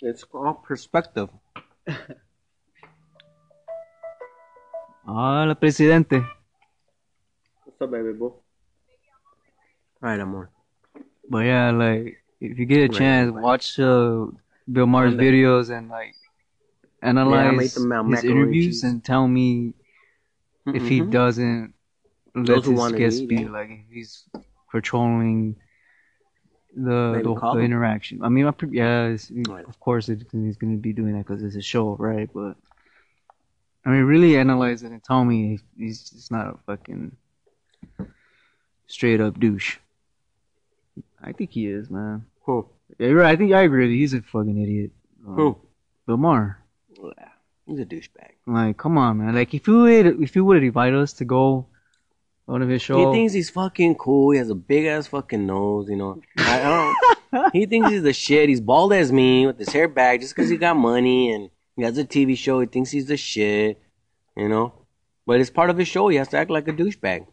[0.00, 1.28] it's all perspective.
[5.06, 6.22] Hola, presidente.
[7.64, 8.26] What's up, baby boo?
[8.26, 8.42] All
[10.00, 10.50] right, amor.
[11.30, 14.26] But yeah, like if you get a chance, watch uh,
[14.70, 16.14] Bill Maher's videos and like
[17.02, 19.74] analyze ma- his interviews and tell me
[20.66, 21.10] if he Mhm.
[21.10, 21.74] doesn't
[22.34, 24.24] let Those his guests be like if he's
[24.70, 25.56] controlling
[26.84, 28.22] the the, the interaction.
[28.22, 29.16] I mean, I pre- yeah,
[29.48, 29.64] Right.
[29.66, 32.28] of course it, he's going to be doing that because it's a show, right?
[32.32, 32.56] But
[33.84, 37.16] I mean, really analyze it and tell me he's just not a fucking
[38.86, 39.76] straight up douche.
[41.22, 42.26] I think he is, man.
[42.44, 42.68] Who?
[42.98, 43.32] Yeah, you're right.
[43.32, 43.84] I think I agree.
[43.84, 43.98] with you.
[43.98, 44.90] He's a fucking idiot.
[45.26, 45.56] Um, Who?
[46.06, 46.58] Bill Maher.
[47.02, 47.28] Yeah,
[47.66, 48.32] He's a douchebag.
[48.46, 49.34] Like, come on, man.
[49.34, 51.66] Like, if you would, if you would invite us to go
[52.48, 54.30] on his show, He thinks he's fucking cool.
[54.30, 56.20] He has a big ass fucking nose, you know.
[56.38, 56.96] I, I
[57.32, 57.52] don't.
[57.52, 58.48] he thinks he's the shit.
[58.48, 61.82] He's bald as me with his hair back just because he got money and he
[61.82, 62.60] has a TV show.
[62.60, 63.80] He thinks he's the shit,
[64.36, 64.72] you know.
[65.26, 66.08] But it's part of his show.
[66.08, 67.26] He has to act like a douchebag.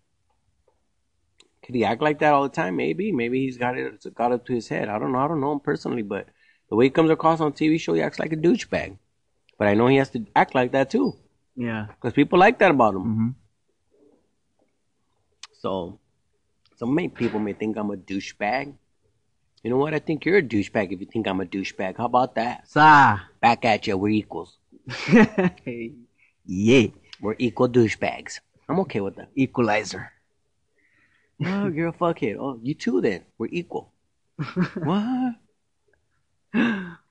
[1.66, 2.76] Could he act like that all the time?
[2.76, 3.12] Maybe.
[3.12, 3.94] Maybe he's got it.
[3.94, 4.90] It's got up to his head.
[4.90, 5.20] I don't know.
[5.20, 6.28] I don't know him personally, but
[6.70, 8.98] the way he comes across on TV show, he acts like a douchebag.
[9.58, 11.14] But I know he has to act like that too,
[11.56, 11.86] yeah.
[11.88, 13.02] because people like that about him.
[13.02, 13.30] hmm
[15.66, 15.98] So,
[16.78, 18.76] some may, people may think I'm a douchebag.
[19.64, 19.96] You know what?
[19.96, 21.98] I think you're a douchebag if you think I'm a douchebag.
[21.98, 22.70] How about that?
[22.70, 23.18] Sa.
[23.42, 23.98] Back at you.
[23.98, 24.60] We're equals.
[26.46, 26.86] yeah.
[27.20, 28.42] We're equal douchebags.
[28.70, 29.30] I'm okay with that.
[29.34, 30.12] Equalizer.
[31.44, 32.38] Oh, you're a fuckhead.
[32.38, 33.24] Oh, you too then.
[33.40, 33.92] We're equal.
[34.76, 35.34] what?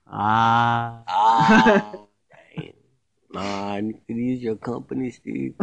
[0.07, 1.03] Ah.
[1.11, 1.91] Ah.
[3.35, 5.55] Nah, I need to use your company, Steve.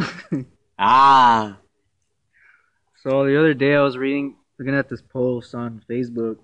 [0.79, 1.57] ah.
[3.03, 6.37] So the other day I was reading, looking at this post on Facebook,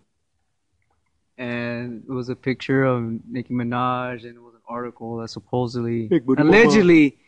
[1.37, 6.11] and it was a picture of Nicki Minaj, and it was an article that supposedly,
[6.37, 7.19] allegedly,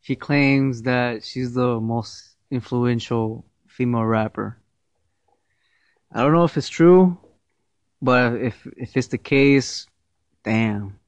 [0.00, 4.56] she claims that she's the most influential female rapper.
[6.10, 7.18] I don't know if it's true,
[8.00, 9.86] but if if it's the case,
[10.44, 10.98] damn,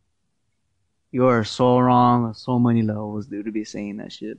[1.10, 4.36] you are so wrong on so many levels, dude, to be saying that shit.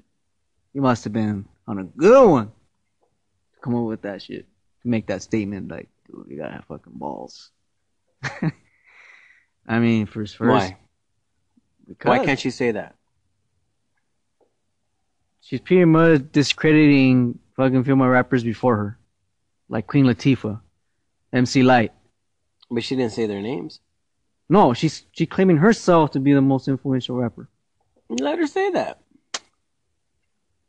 [0.73, 2.51] You must have been on a good one
[3.65, 4.45] come up with that shit
[4.83, 5.69] to make that statement.
[5.71, 7.49] Like, dude, you gotta have fucking balls.
[9.67, 10.77] I mean, first, first, Why?
[11.87, 12.95] Because Why can't she say that?
[15.41, 18.99] she's pretty much discrediting fucking female rappers before her,
[19.67, 20.59] like Queen Latifah,
[21.33, 21.93] MC Lyte.
[22.69, 23.79] But she didn't say their names.
[24.47, 27.49] No, she's she claiming herself to be the most influential rapper.
[28.09, 28.99] Let her say that.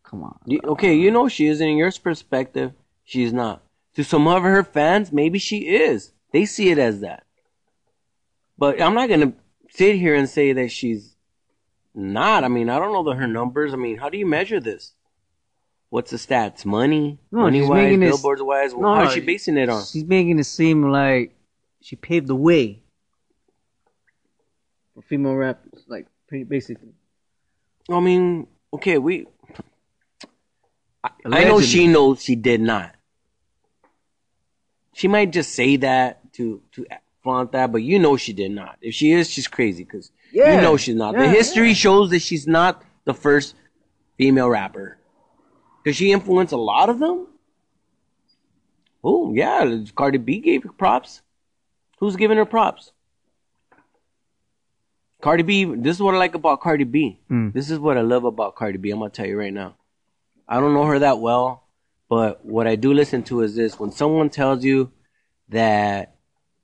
[0.02, 0.38] Come on.
[0.46, 2.72] You- okay, you know she is, in your perspective,
[3.06, 3.62] she's not.
[3.94, 6.12] To some of her fans, maybe she is.
[6.32, 7.24] They see it as that.
[8.58, 9.32] But I'm not gonna
[9.70, 11.16] sit here and say that she's
[11.94, 12.44] not.
[12.44, 13.72] I mean, I don't know the, her numbers.
[13.72, 14.92] I mean, how do you measure this?
[15.88, 16.64] What's the stats?
[16.64, 18.74] Money, No, money she's wise, billboards wise.
[18.74, 19.84] No, how is she basing it on?
[19.84, 21.34] She's making it seem like
[21.80, 22.82] she paved the way
[24.94, 26.90] for female rappers, like pretty basically.
[27.88, 29.26] I mean, okay, we.
[31.04, 32.95] I, I know she knows she did not.
[34.96, 36.86] She might just say that to to
[37.22, 38.78] flaunt that, but you know she did not.
[38.80, 41.14] If she is, she's crazy because you know she's not.
[41.14, 41.74] the history yeah.
[41.74, 43.54] shows that she's not the first
[44.16, 44.96] female rapper.
[45.84, 47.26] Does she influence a lot of them?
[49.04, 51.20] Oh yeah, Cardi B gave her props.
[51.98, 52.92] Who's giving her props?
[55.20, 55.64] Cardi B.
[55.66, 57.20] This is what I like about Cardi B.
[57.30, 57.52] Mm.
[57.52, 58.92] This is what I love about Cardi B.
[58.92, 59.74] I'm gonna tell you right now.
[60.48, 61.65] I don't know her that well,
[62.08, 64.92] but what I do listen to is this: when someone tells you
[65.48, 66.16] that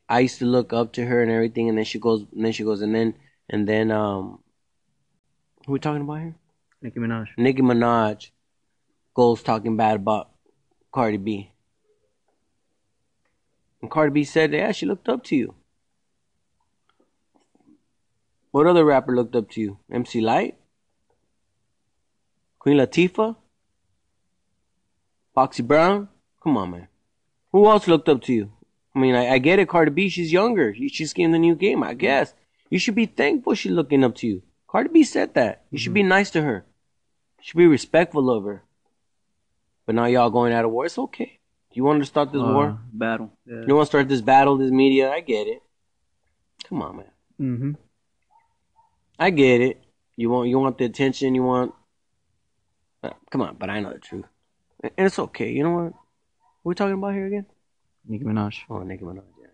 [0.09, 2.53] I used to look up to her and everything, and then she goes, and then
[2.53, 3.15] she goes, and then
[3.49, 4.39] and then um,
[5.67, 6.35] who we talking about here?
[6.81, 7.29] Nicki Minaj.
[7.37, 8.31] Nicki Minaj
[9.15, 10.31] goes talking bad about
[10.93, 11.53] Cardi B.
[13.81, 15.55] And Cardi B said, yeah, she looked up to you.
[18.51, 19.79] What other rapper looked up to you?
[19.91, 20.57] MC Lyte?
[22.59, 23.37] Queen Latifah?
[25.35, 26.09] Foxy Brown?
[26.43, 26.89] Come on, man.
[27.53, 28.53] Who else looked up to you?
[28.95, 30.75] I mean, I, I get it, Cardi B, she's younger.
[30.75, 32.35] She's getting the new game, I guess.
[32.71, 34.43] You should be thankful she's looking up to you.
[34.69, 35.65] Cardi B said that.
[35.71, 36.65] You should be nice to her.
[37.39, 38.65] You should be respectful of her.
[39.87, 40.87] But now y'all going out of war.
[40.87, 41.39] It's okay.
[41.73, 42.79] You want to start this Uh, war?
[42.93, 43.33] battle.
[43.47, 43.65] Yeah.
[43.67, 45.11] You want to start this battle, this media?
[45.11, 45.63] I get it.
[46.69, 47.07] Come on, man.
[47.41, 47.73] Mm-hmm.
[49.19, 49.83] I get it.
[50.17, 51.35] You want you want the attention.
[51.35, 51.75] You want.
[53.03, 54.27] Uh, come on, but I know the truth,
[54.83, 55.51] and it's okay.
[55.51, 55.85] You know what?
[56.63, 57.47] What we talking about here again?
[58.07, 58.55] Nicki Minaj.
[58.71, 59.23] Oh, Nicki Minaj.
[59.41, 59.49] Yeah.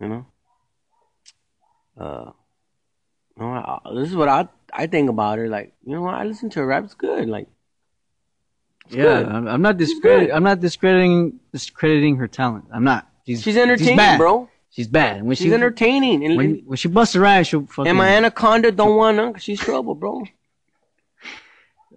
[0.00, 0.26] You know.
[1.98, 2.30] Uh.
[3.38, 5.48] No, I, I- this is what I I think about her.
[5.48, 6.14] Like, you know what?
[6.14, 6.84] I listen to her rap.
[6.84, 7.28] It's good.
[7.28, 7.48] Like,
[8.86, 9.26] it's yeah, good.
[9.28, 10.28] I'm, I'm not She's discredit.
[10.28, 10.34] good.
[10.34, 12.66] I'm not discrediting discrediting her talent.
[12.72, 13.08] I'm not.
[13.26, 14.18] She's She's entertaining, bad.
[14.18, 14.48] bro.
[14.70, 15.22] She's bad.
[15.22, 17.88] When She's she entertaining, and, when, when she busts her ass, she'll fucking.
[17.88, 20.24] and my anaconda don't want her 'cause she's trouble, bro.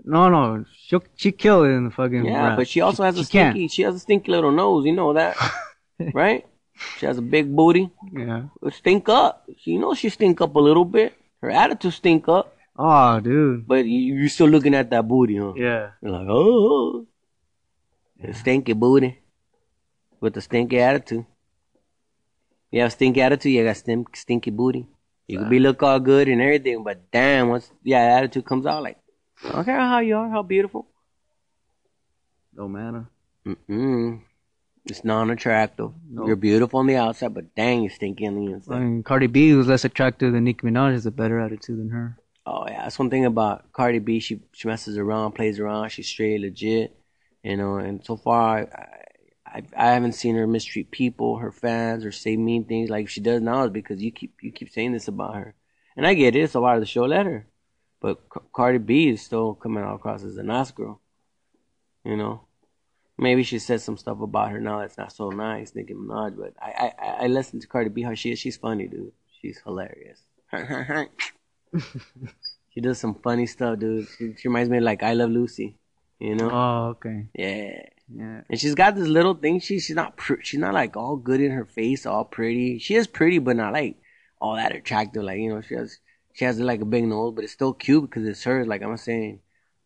[0.09, 2.25] No, no, she'll she kill it in the fucking.
[2.25, 2.57] Yeah, rap.
[2.57, 3.67] but she also has a she stinky.
[3.67, 4.85] She has a stinky little nose.
[4.85, 5.35] You know that,
[6.13, 6.45] right?
[6.97, 7.89] She has a big booty.
[8.11, 8.43] Yeah.
[8.71, 9.45] Stink up.
[9.57, 11.13] She you know she stink up a little bit.
[11.41, 13.67] Her attitude stink up, Oh, dude.
[13.67, 15.53] but you, you're still looking at that booty, huh?
[15.55, 15.91] Yeah.
[16.01, 17.07] You're like, oh, oh.
[18.21, 19.19] the stinky booty
[20.19, 21.25] with the stinky attitude.
[22.71, 24.85] You have stinky attitude, you got stink, stinky booty.
[25.27, 28.81] You could be look all good and everything, but damn, once yeah, attitude comes out,
[28.81, 28.97] like,
[29.43, 30.87] I don't care how you are, how beautiful.
[32.55, 33.05] Don't matter.
[33.45, 34.21] Mm-mm.
[34.85, 35.91] It's non-attractive.
[36.09, 36.25] No.
[36.25, 38.75] You're beautiful on the outside, but dang, you're stinky on the inside.
[38.75, 41.89] I mean, Cardi B, who's less attractive than Nicki Minaj, has a better attitude than
[41.89, 42.17] her.
[42.45, 44.19] Oh yeah, that's one thing about Cardi B.
[44.19, 45.89] She she messes around, plays around.
[45.89, 46.97] She's straight legit,
[47.43, 47.75] you know.
[47.75, 48.87] And so far, I,
[49.45, 53.21] I I haven't seen her mistreat people, her fans, or say mean things like she
[53.21, 53.65] does now.
[53.65, 55.53] Is because you keep you keep saying this about her,
[55.95, 56.41] and I get it.
[56.41, 57.45] It's a lot of the show let her,
[58.01, 60.99] but C- Cardi B is still coming out across as a nice girl,
[62.03, 62.41] you know.
[63.17, 66.37] Maybe she said some stuff about her now that's not so nice, Nicki Minaj.
[66.37, 68.39] But I I I listen to Cardi B how she is.
[68.39, 69.11] She's funny, dude.
[69.41, 70.21] She's hilarious.
[72.73, 74.07] She does some funny stuff, dude.
[74.17, 75.75] She, she reminds me of like I Love Lucy,
[76.19, 76.49] you know?
[76.51, 77.27] Oh, okay.
[77.33, 77.81] Yeah.
[78.15, 78.41] Yeah.
[78.49, 79.59] And she's got this little thing.
[79.59, 82.79] She she's not pr- she's not like all good in her face, all pretty.
[82.79, 83.97] She is pretty, but not like
[84.39, 85.23] all that attractive.
[85.23, 85.99] Like you know, she has
[86.33, 88.67] she has like a big nose, but it's still cute because it's hers.
[88.67, 89.39] Like I'm saying,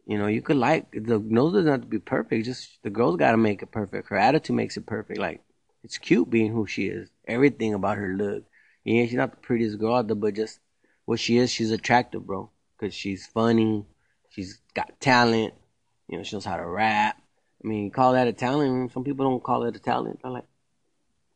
[0.05, 2.45] you know, you could like the nose doesn't have to be perfect.
[2.45, 4.09] Just the girl's got to make it perfect.
[4.09, 5.19] Her attitude makes it perfect.
[5.19, 5.41] Like
[5.83, 7.09] it's cute being who she is.
[7.27, 8.43] Everything about her look.
[8.83, 10.59] Yeah, she's not the prettiest girl out there, but just
[11.05, 12.49] what she is, she's attractive, bro.
[12.79, 13.85] Cause she's funny.
[14.29, 15.53] She's got talent.
[16.09, 17.21] You know, she knows how to rap.
[17.63, 18.91] I mean, call that a talent.
[18.91, 20.19] Some people don't call it a talent.
[20.23, 20.45] I like,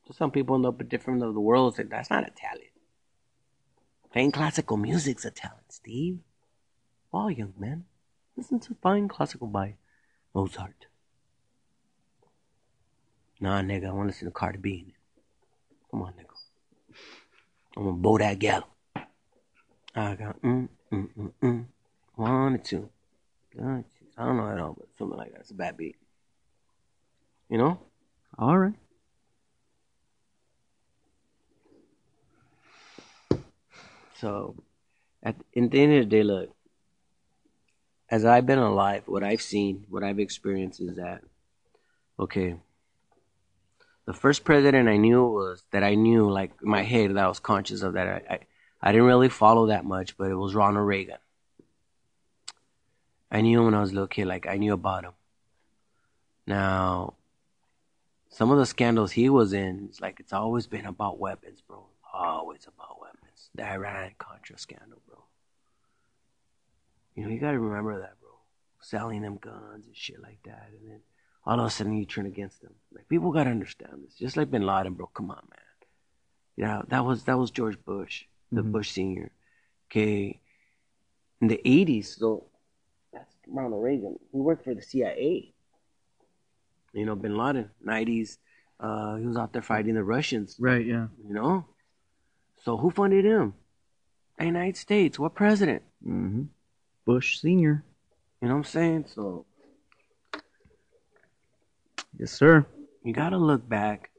[0.08, 2.66] so some people the upper different of the world say that's not a talent.
[4.18, 6.18] Playing classical music's a talent, Steve.
[7.13, 7.86] All young men,
[8.36, 9.76] listen to fine classical by
[10.34, 10.88] Mozart.
[13.39, 14.95] Nah, nigga, I want to listen to Cardi B.
[15.91, 16.34] Come on, nigga.
[17.78, 18.68] I'm gonna bow that gal.
[19.93, 21.65] I got mm mm mm mm
[22.15, 22.89] one two.
[23.55, 23.84] I
[24.18, 25.41] don't know at all, but something like that.
[25.41, 25.95] It's a bad beat.
[27.49, 27.80] You know?
[28.39, 28.74] All right.
[34.20, 34.55] So,
[35.24, 36.53] at in the end of the day, look.
[38.09, 41.24] As I've been alive, what I've seen, what I've experienced is that,
[42.18, 42.55] okay.
[44.05, 47.28] The first president I knew was that I knew, like in my head, that I
[47.28, 48.07] was conscious of that.
[48.07, 48.39] I, I,
[48.82, 51.18] I didn't really follow that much, but it was Ronald Reagan.
[53.30, 55.11] I knew when I was a little kid, like I knew about him.
[56.45, 57.15] Now,
[58.30, 61.88] some of the scandals he was in, it's like it's always been about weapons, bro.
[62.13, 62.87] Always about.
[63.56, 65.18] The Iran Contra scandal, bro.
[67.16, 68.30] You know, you gotta remember that, bro.
[68.82, 71.00] Selling them guns and shit like that, and then
[71.45, 72.74] all of a sudden you turn against them.
[72.93, 74.14] Like people gotta understand this.
[74.16, 75.08] Just like Bin Laden, bro.
[75.08, 75.60] Come on, man.
[76.56, 78.72] Yeah, that was that was George Bush, the Mhm.
[78.72, 79.32] Bush senior.
[79.89, 80.39] Okay,
[81.41, 82.45] in the eighties, so
[83.12, 84.20] that's Ronald Reagan.
[84.32, 85.54] He worked for the CIA.
[86.93, 88.38] You know, Bin Laden, nineties.
[88.80, 90.56] Uh, he was out there fighting the Russians.
[90.60, 90.86] Right.
[90.86, 91.08] Yeah.
[91.26, 91.66] You know,
[92.64, 93.53] so who funded him?
[94.38, 95.18] The United States.
[95.18, 95.84] What president?
[96.05, 96.43] Mm-hmm.
[97.05, 97.84] Bush Senior.
[98.41, 99.05] You know what I'm saying?
[99.14, 99.45] So
[102.20, 102.66] Yes, sir.
[103.03, 104.10] you gotta look back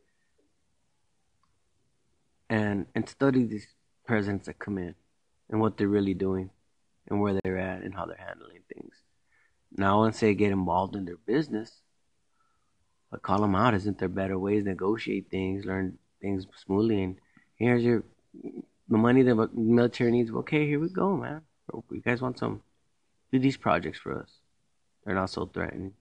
[2.49, 3.67] and and study these
[4.07, 4.95] presidents that come in
[5.51, 6.51] and what they're really doing
[7.09, 8.95] and where they're at and how they're handling things.
[9.77, 11.81] Now, once they get involved in their business,
[13.11, 13.75] but call them out.
[13.75, 17.03] Isn't there better ways to negotiate things, learn things smoothly?
[17.03, 17.17] And
[17.57, 18.05] here's your
[18.89, 20.31] the money the military needs.
[20.31, 21.43] Okay, here we go, man.
[21.73, 22.63] You guys want some?
[23.31, 24.31] Do these projects for us.
[25.05, 25.93] They're not so threatening.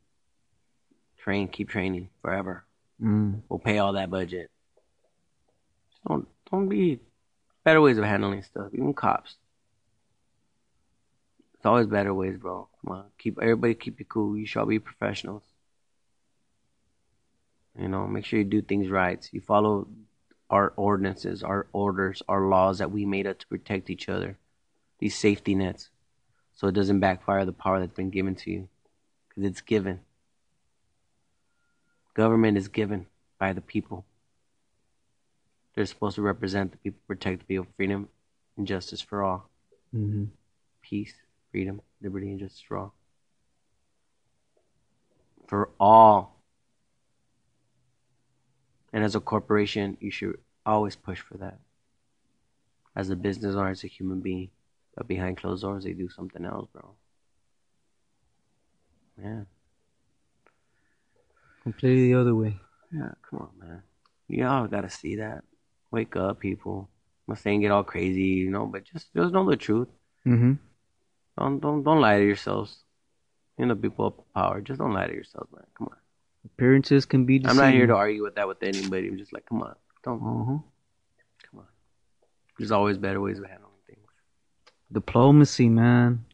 [1.18, 2.64] Train, keep training forever.
[3.02, 3.42] Mm.
[3.50, 4.50] We'll pay all that budget.
[5.90, 7.00] Just don't don't be
[7.64, 8.74] better ways of handling stuff.
[8.74, 9.36] Even cops.
[11.56, 12.70] It's always better ways, bro.
[12.82, 14.38] Come on, keep everybody keep it cool.
[14.38, 15.44] You shall be professionals.
[17.78, 19.28] You know, make sure you do things right.
[19.32, 19.88] You follow
[20.50, 24.38] our ordinances, our orders, our laws that we made up to protect each other.
[25.00, 25.90] These safety nets,
[26.56, 28.68] so it doesn't backfire the power that's been given to you,
[29.30, 30.00] because it's given.
[32.16, 33.06] Government is given
[33.38, 34.06] by the people.
[35.76, 38.10] They're supposed to represent the people, protect the people, freedom
[38.58, 39.50] and justice for all.
[39.96, 40.26] Mm-hmm.
[40.82, 41.14] Peace,
[41.52, 42.94] freedom, liberty, and justice for all.
[45.48, 46.37] For all.
[48.94, 51.60] And as a corporation, you should always push for that.
[52.96, 54.50] As a business owner, as a human being.
[54.96, 56.96] But behind closed doors, they do something else, bro.
[59.22, 59.42] Yeah.
[61.64, 62.58] Completely the other way.
[62.92, 63.84] Yeah, come on, man.
[64.28, 65.44] Y'all gotta see that.
[65.92, 66.90] Wake up, people.
[67.28, 69.90] I'm not saying get all crazy, you know, but just just know the truth.
[70.26, 70.54] Mm-hmm.
[71.38, 72.84] Don't don't don't lie to yourselves.
[73.58, 74.62] You know, people of power.
[74.62, 75.66] Just don't lie to yourselves, man.
[75.78, 75.98] Come on.
[76.54, 79.08] Appearances can be I'm not here to argue with that with anybody.
[79.08, 80.22] I'm just like, come on, don't.
[80.22, 80.58] Uh-huh.
[81.50, 81.66] Come on.
[82.58, 84.08] There's always better ways of handling things.
[84.92, 86.26] Diplomacy, man.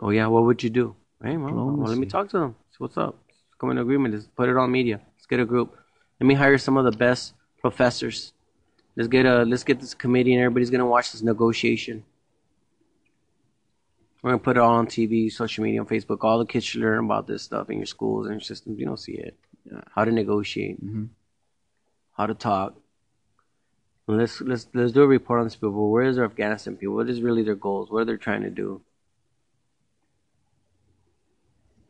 [0.00, 0.96] Oh yeah, what would you do?
[1.22, 2.56] Hey, well, well, let me talk to them.
[2.70, 3.16] See what's up.
[3.28, 4.14] Let's come in agreement.
[4.14, 5.00] Let's put it on media.
[5.16, 5.78] Let's get a group.
[6.20, 8.32] Let me hire some of the best professors.
[8.96, 12.04] Let's get a let's get this committee and everybody's gonna watch this negotiation.
[14.22, 16.18] We're gonna put it all on TV, social media, on Facebook.
[16.22, 18.78] All the kids should learn about this stuff in your schools and your systems.
[18.78, 19.36] You don't see it.
[19.94, 21.08] How to negotiate, Mhm.
[22.12, 22.74] how to talk.
[24.08, 25.90] Let's let's let's do a report on these people.
[25.90, 26.96] Where is our Afghanistan people?
[26.96, 27.90] What is really their goals?
[27.90, 28.82] What are they trying to do?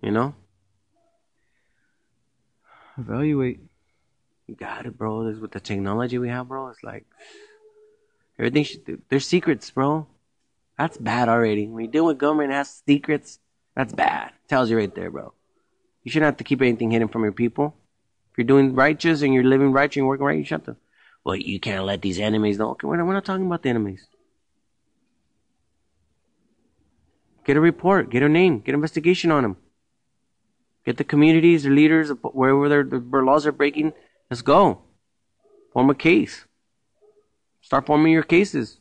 [0.03, 0.35] You know,
[2.99, 3.61] Evaluate.
[4.47, 5.25] you got it, bro.
[5.25, 6.69] This with the technology we have, bro.
[6.69, 7.07] It's like
[8.39, 9.03] everything should.
[9.09, 10.07] There's secrets, bro.
[10.79, 11.67] That's bad already.
[11.67, 13.39] When you deal with government has secrets,
[13.75, 14.33] that's bad.
[14.49, 15.33] Tells you right there, bro.
[16.03, 17.75] You shouldn't have to keep anything hidden from your people.
[18.31, 20.77] If you're doing righteous and you're living righteous and working right, you have to.
[21.25, 22.71] Well, you can't let these enemies know.
[22.71, 24.07] Okay, we're not, we're not talking about the enemies.
[27.45, 28.11] Get a report.
[28.11, 28.61] Get a name.
[28.61, 29.57] Get an investigation on them.
[30.85, 33.93] Get the communities, the leaders, wherever their, their laws are breaking.
[34.31, 34.83] Let's go.
[35.73, 36.45] Form a case.
[37.61, 38.79] Start forming your cases.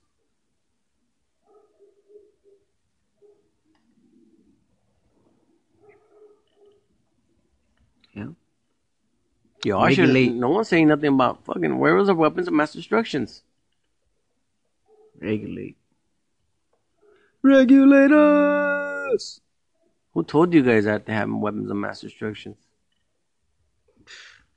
[8.13, 8.29] Yeah.
[9.63, 10.09] Yo, I should.
[10.35, 11.77] No one's saying nothing about fucking.
[11.77, 13.43] Where was the weapons of mass destructions?
[15.19, 15.77] Regulate.
[17.43, 19.41] Regulators.
[20.13, 22.55] Who told you guys that they have weapons of mass destruction?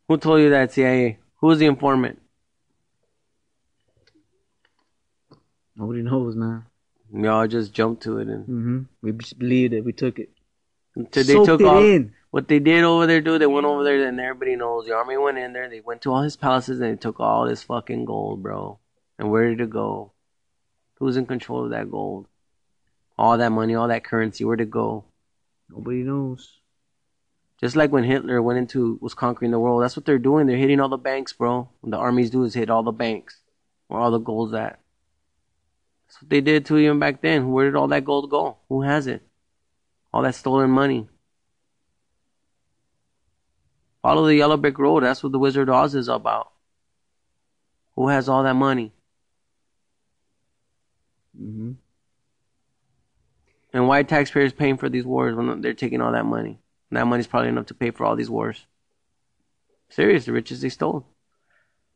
[0.09, 1.19] Who told you that, CIA?
[1.37, 2.21] Who was the informant?
[5.77, 6.65] Nobody knows, man.
[7.13, 8.81] Y'all just jumped to it and Mm-hmm.
[9.03, 10.31] We just believe that we took it.
[10.97, 12.13] until they Soaked took it all in.
[12.35, 13.21] What they did over there.
[13.21, 13.75] Dude, they went mm-hmm.
[13.75, 15.71] over there and everybody knows the army went in there.
[15.71, 18.81] They went to all his palaces and they took all his fucking gold, bro.
[19.21, 20.11] And where did it go?
[20.99, 22.27] Who's in control of that gold?
[23.17, 25.05] All that money, all that currency, where'd it go?
[25.71, 26.59] Nobody knows.
[27.61, 30.49] Just like when Hitler went into was conquering the world, that's what they're doing.
[30.49, 31.69] They're hitting all the banks, bro.
[31.83, 33.39] What the armies do is hit all the banks,
[33.87, 34.81] where all the gold's at.
[36.09, 37.53] That's what they did to even back then.
[37.53, 38.57] Where did all that gold go?
[38.69, 39.23] Who has it?
[40.13, 41.09] All that stolen money.
[44.05, 45.03] Follow the yellow brick road.
[45.03, 46.53] That's what the Wizard of Oz is about.
[47.97, 48.93] Who has all that money?
[51.41, 51.73] Mm-hmm.
[53.73, 56.59] And why are taxpayers paying for these wars when they're taking all that money?
[56.91, 58.67] And that money's probably enough to pay for all these wars.
[59.89, 61.07] Serious, the riches they stole.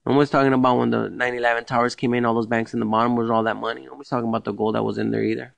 [0.07, 2.87] No one's talking about when the 9/11 towers came in, all those banks in the
[2.87, 3.85] bottom was all that money.
[3.85, 5.55] Nobody's talking about the gold that was in there either.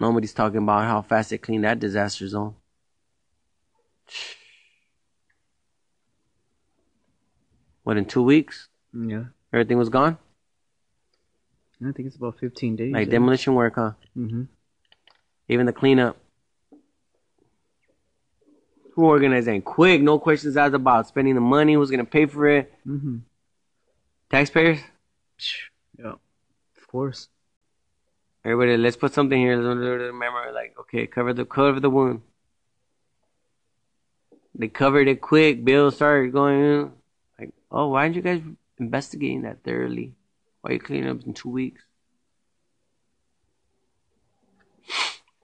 [0.00, 2.54] Nobody's talking about how fast they cleaned that disaster zone.
[7.84, 8.68] What in two weeks?
[8.94, 9.24] Yeah.
[9.52, 10.16] Everything was gone.
[11.82, 12.92] I think it's about 15 days.
[12.92, 13.92] Like demolition work, huh?
[14.16, 14.44] Mm-hmm.
[15.48, 16.16] Even the cleanup.
[18.94, 19.64] Who organized that?
[19.64, 21.74] Quick, no questions asked about spending the money.
[21.74, 22.72] Who's gonna pay for it?
[22.86, 23.18] Mm-hmm.
[24.30, 24.80] Taxpayers.
[25.98, 26.14] Yeah.
[26.76, 27.28] Of course.
[28.44, 29.58] Everybody, let's put something here.
[29.58, 32.22] Remember, like, okay, cover the cover the wound.
[34.54, 35.64] They covered it quick.
[35.64, 36.92] Bills started going.
[37.38, 38.40] Like, oh, why aren't you guys
[38.78, 40.14] investigating that thoroughly?
[40.60, 41.82] Why are you cleaning up in two weeks?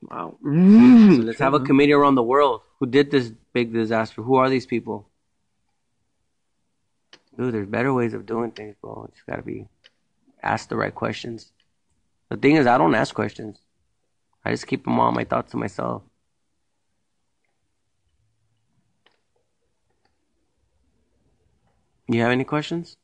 [0.02, 0.36] Wow.
[0.42, 1.66] So let's have a mm-hmm.
[1.66, 2.62] committee around the world.
[2.78, 4.22] Who did this big disaster?
[4.22, 5.08] Who are these people?
[7.36, 9.08] Dude, there's better ways of doing things, bro.
[9.12, 9.66] It's gotta be
[10.42, 11.52] ask the right questions.
[12.28, 13.58] The thing is, I don't ask questions.
[14.44, 16.02] I just keep them all my thoughts to myself.
[22.08, 22.96] You have any questions?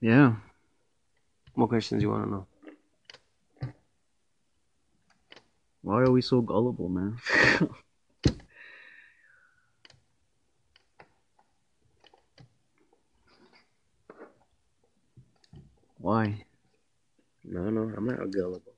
[0.00, 0.34] Yeah.
[1.54, 2.46] What questions you want to know?
[5.82, 7.18] Why are we so gullible, man?
[16.02, 16.44] Why?
[17.44, 18.74] No, no, I'm not gullible.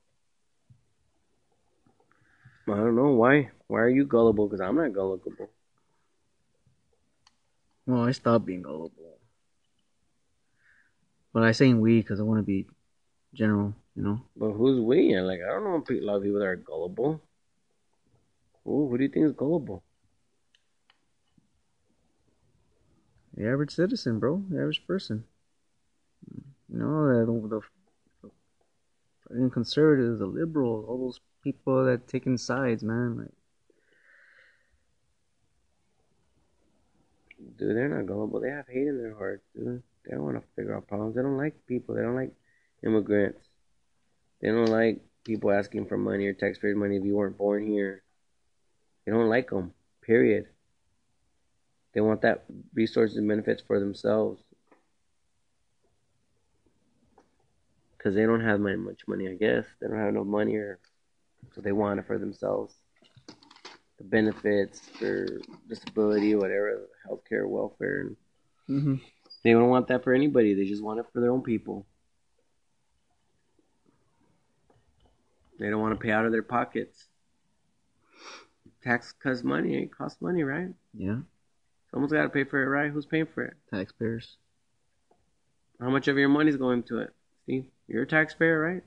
[2.67, 3.49] I don't know why.
[3.65, 4.47] Why are you gullible?
[4.47, 5.33] Because I'm not gullible.
[7.87, 9.17] Well, I stopped being gullible.
[11.33, 12.67] But I saying we because I want to be
[13.33, 14.21] general, you know.
[14.37, 15.19] But who's we?
[15.19, 17.21] Like I don't know a lot of people that are gullible.
[18.63, 19.83] Who, who do you think is gullible?
[23.33, 24.43] The average citizen, bro.
[24.47, 25.23] The average person.
[26.75, 27.61] You know, the,
[29.29, 33.17] the, conservatives, the liberals, all those people that taking sides, man.
[33.17, 33.31] Like,
[37.57, 38.41] Dude, they're not gullible.
[38.41, 39.81] They have hate in their hearts, dude.
[40.03, 41.15] They don't want to figure out problems.
[41.15, 41.95] They don't like people.
[41.95, 42.33] They don't like
[42.83, 43.47] immigrants.
[44.41, 48.03] They don't like people asking for money or taxpayer money if you weren't born here.
[49.05, 49.73] They don't like them.
[50.01, 50.47] Period.
[51.93, 54.41] They want that resources and benefits for themselves.
[58.05, 59.65] Because they don't have much money, I guess.
[59.81, 60.77] They don't have no money, or
[61.55, 62.75] so they want it for themselves.
[63.97, 65.25] The benefits for
[65.67, 68.15] disability, whatever, healthcare, welfare, and
[68.69, 68.95] mm-hmm.
[69.43, 70.53] they don't want that for anybody.
[70.53, 71.87] They just want it for their own people.
[75.57, 77.05] They don't want to pay out of their pockets.
[78.83, 79.81] Tax costs money.
[79.81, 80.69] It costs money, right?
[80.93, 81.21] yeah,
[81.89, 82.91] Someone's got to pay for it, right?
[82.91, 83.55] Who's paying for it?
[83.73, 84.37] taxpayers.
[85.81, 87.09] How much of your money's going to it?
[87.47, 88.83] See, you're a taxpayer, right?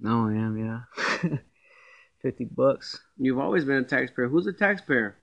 [0.00, 1.38] No, I am, yeah.
[2.22, 3.00] Fifty bucks.
[3.18, 4.28] You've always been a taxpayer.
[4.28, 5.16] Who's a taxpayer?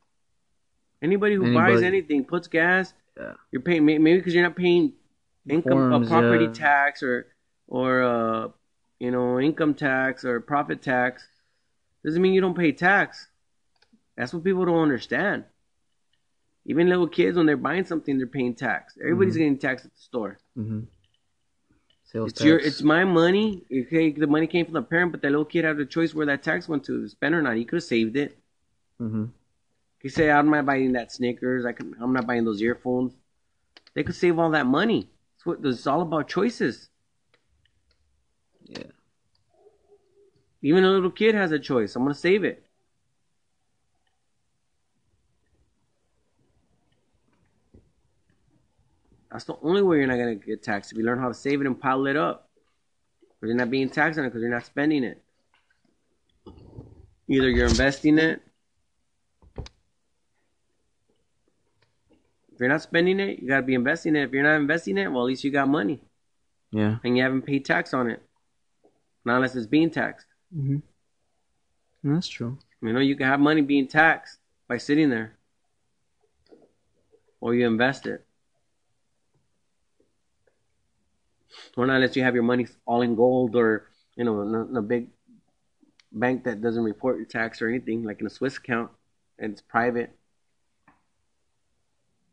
[1.02, 2.94] Anybody who buys anything, puts gas.
[3.18, 3.34] Yeah.
[3.52, 4.94] You're paying maybe because you're not paying
[5.48, 6.54] income, Forms, a property yeah.
[6.54, 7.28] tax or
[7.68, 8.48] or uh,
[9.00, 11.26] you know income tax or profit tax.
[12.04, 13.28] Doesn't mean you don't pay tax.
[14.18, 15.46] That's what people don't understand.
[16.66, 18.98] Even little kids, when they're buying something, they're paying tax.
[19.02, 19.38] Everybody's Mhm.
[19.38, 20.38] getting taxed at the store.
[20.58, 20.82] Mm-hmm.
[22.12, 22.45] Sales It's tax.
[22.45, 23.64] your, it's my money.
[23.72, 26.26] Okay, the money came from the parent, but that little kid had a choice where
[26.26, 27.55] that tax went to, spend or not.
[27.55, 28.38] He could have saved it.
[28.99, 29.26] mm-hmm.
[30.01, 31.66] He say, "I'm not buying that Snickers.
[31.66, 33.14] I can, I'm not buying those earphones."
[33.93, 35.10] They could save all that money.
[35.36, 36.89] It's what it's all about choices.
[38.64, 38.84] Yeah.
[40.62, 41.95] Even a little kid has a choice.
[41.95, 42.66] I'm gonna save it.
[49.40, 51.62] That's the only way you're not gonna get taxed if you learn how to save
[51.62, 52.50] it and pile it up.
[53.40, 55.24] Because you're not being taxed on it because you're not spending it.
[57.30, 58.42] Either you're investing it.
[59.56, 59.64] If
[62.60, 64.24] you're not spending it, you gotta be investing it.
[64.24, 66.02] If you're not investing it, well, at least you got money
[66.72, 66.98] Yeah.
[67.06, 68.22] and you haven't paid tax on it.
[69.24, 70.28] Not unless it's being taxed.
[70.54, 70.80] Mm-hmm.
[72.14, 72.58] That's true.
[72.82, 74.38] You know, you can have money being taxed
[74.68, 75.38] by sitting there,
[77.40, 78.26] or you invest it.
[81.80, 84.82] Or not unless you have your money all in gold or, you know, in a
[84.82, 85.08] big
[86.12, 88.92] bank that doesn't report your tax or anything, like in a Swiss account,
[89.38, 90.14] and it's private.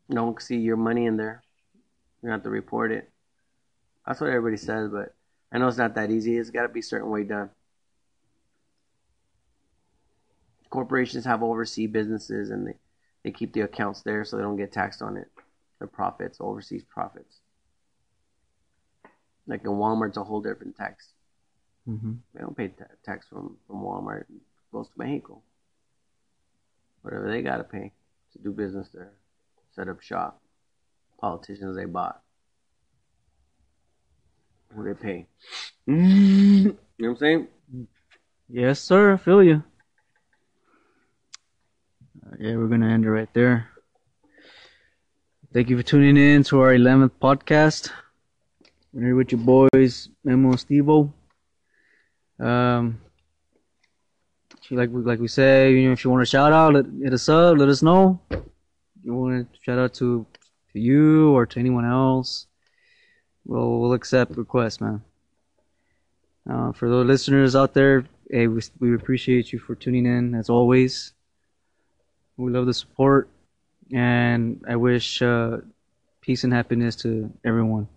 [0.09, 1.43] No one can see your money in there.
[2.21, 3.09] You have to report it.
[4.05, 5.15] That's what everybody says, but
[5.49, 6.35] I know it's not that easy.
[6.35, 7.49] It's got to be a certain way done.
[10.69, 12.75] Corporations have overseas businesses and they,
[13.23, 15.29] they keep the accounts there so they don't get taxed on it.
[15.79, 17.39] Their profits, overseas profits.
[19.47, 21.07] Like in Walmart, it's a whole different tax.
[21.89, 22.13] Mm-hmm.
[22.33, 24.21] They don't pay ta- tax from, from Walmart.
[24.21, 24.27] It
[24.73, 25.41] goes to Mexico.
[27.01, 27.93] Whatever they got to pay
[28.33, 29.13] to do business there,
[29.73, 30.41] set up shop.
[31.21, 32.21] Politicians they bought.
[34.75, 35.27] Who they pay.
[35.85, 37.47] You know what I'm saying?
[38.49, 39.13] Yes, sir.
[39.13, 39.63] I feel you.
[42.39, 43.69] yeah, we're gonna end it right there.
[45.53, 47.89] Thank you for tuning in to our 11th podcast.
[48.93, 51.11] We're here with your boys, Memo and Stevo.
[52.39, 53.01] Um,
[54.71, 57.13] like we like we say, you know, if you want to shout out, let, hit
[57.13, 58.19] us up, let us know.
[59.03, 60.25] You want to shout out to
[60.71, 62.47] to you or to anyone else?
[63.45, 65.01] We'll we'll accept requests, man.
[66.49, 70.49] Uh, for the listeners out there, hey, we, we appreciate you for tuning in as
[70.49, 71.13] always.
[72.37, 73.27] We love the support,
[73.91, 75.57] and I wish uh,
[76.21, 77.89] peace and happiness to everyone.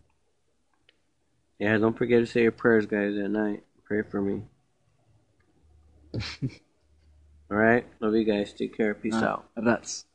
[1.61, 3.65] Yeah, don't forget to say your prayers, guys, at night.
[3.85, 4.43] Pray for me.
[7.51, 8.55] All right, love you guys.
[8.55, 8.95] Take care.
[8.95, 9.47] Peace out.
[9.57, 10.07] That's.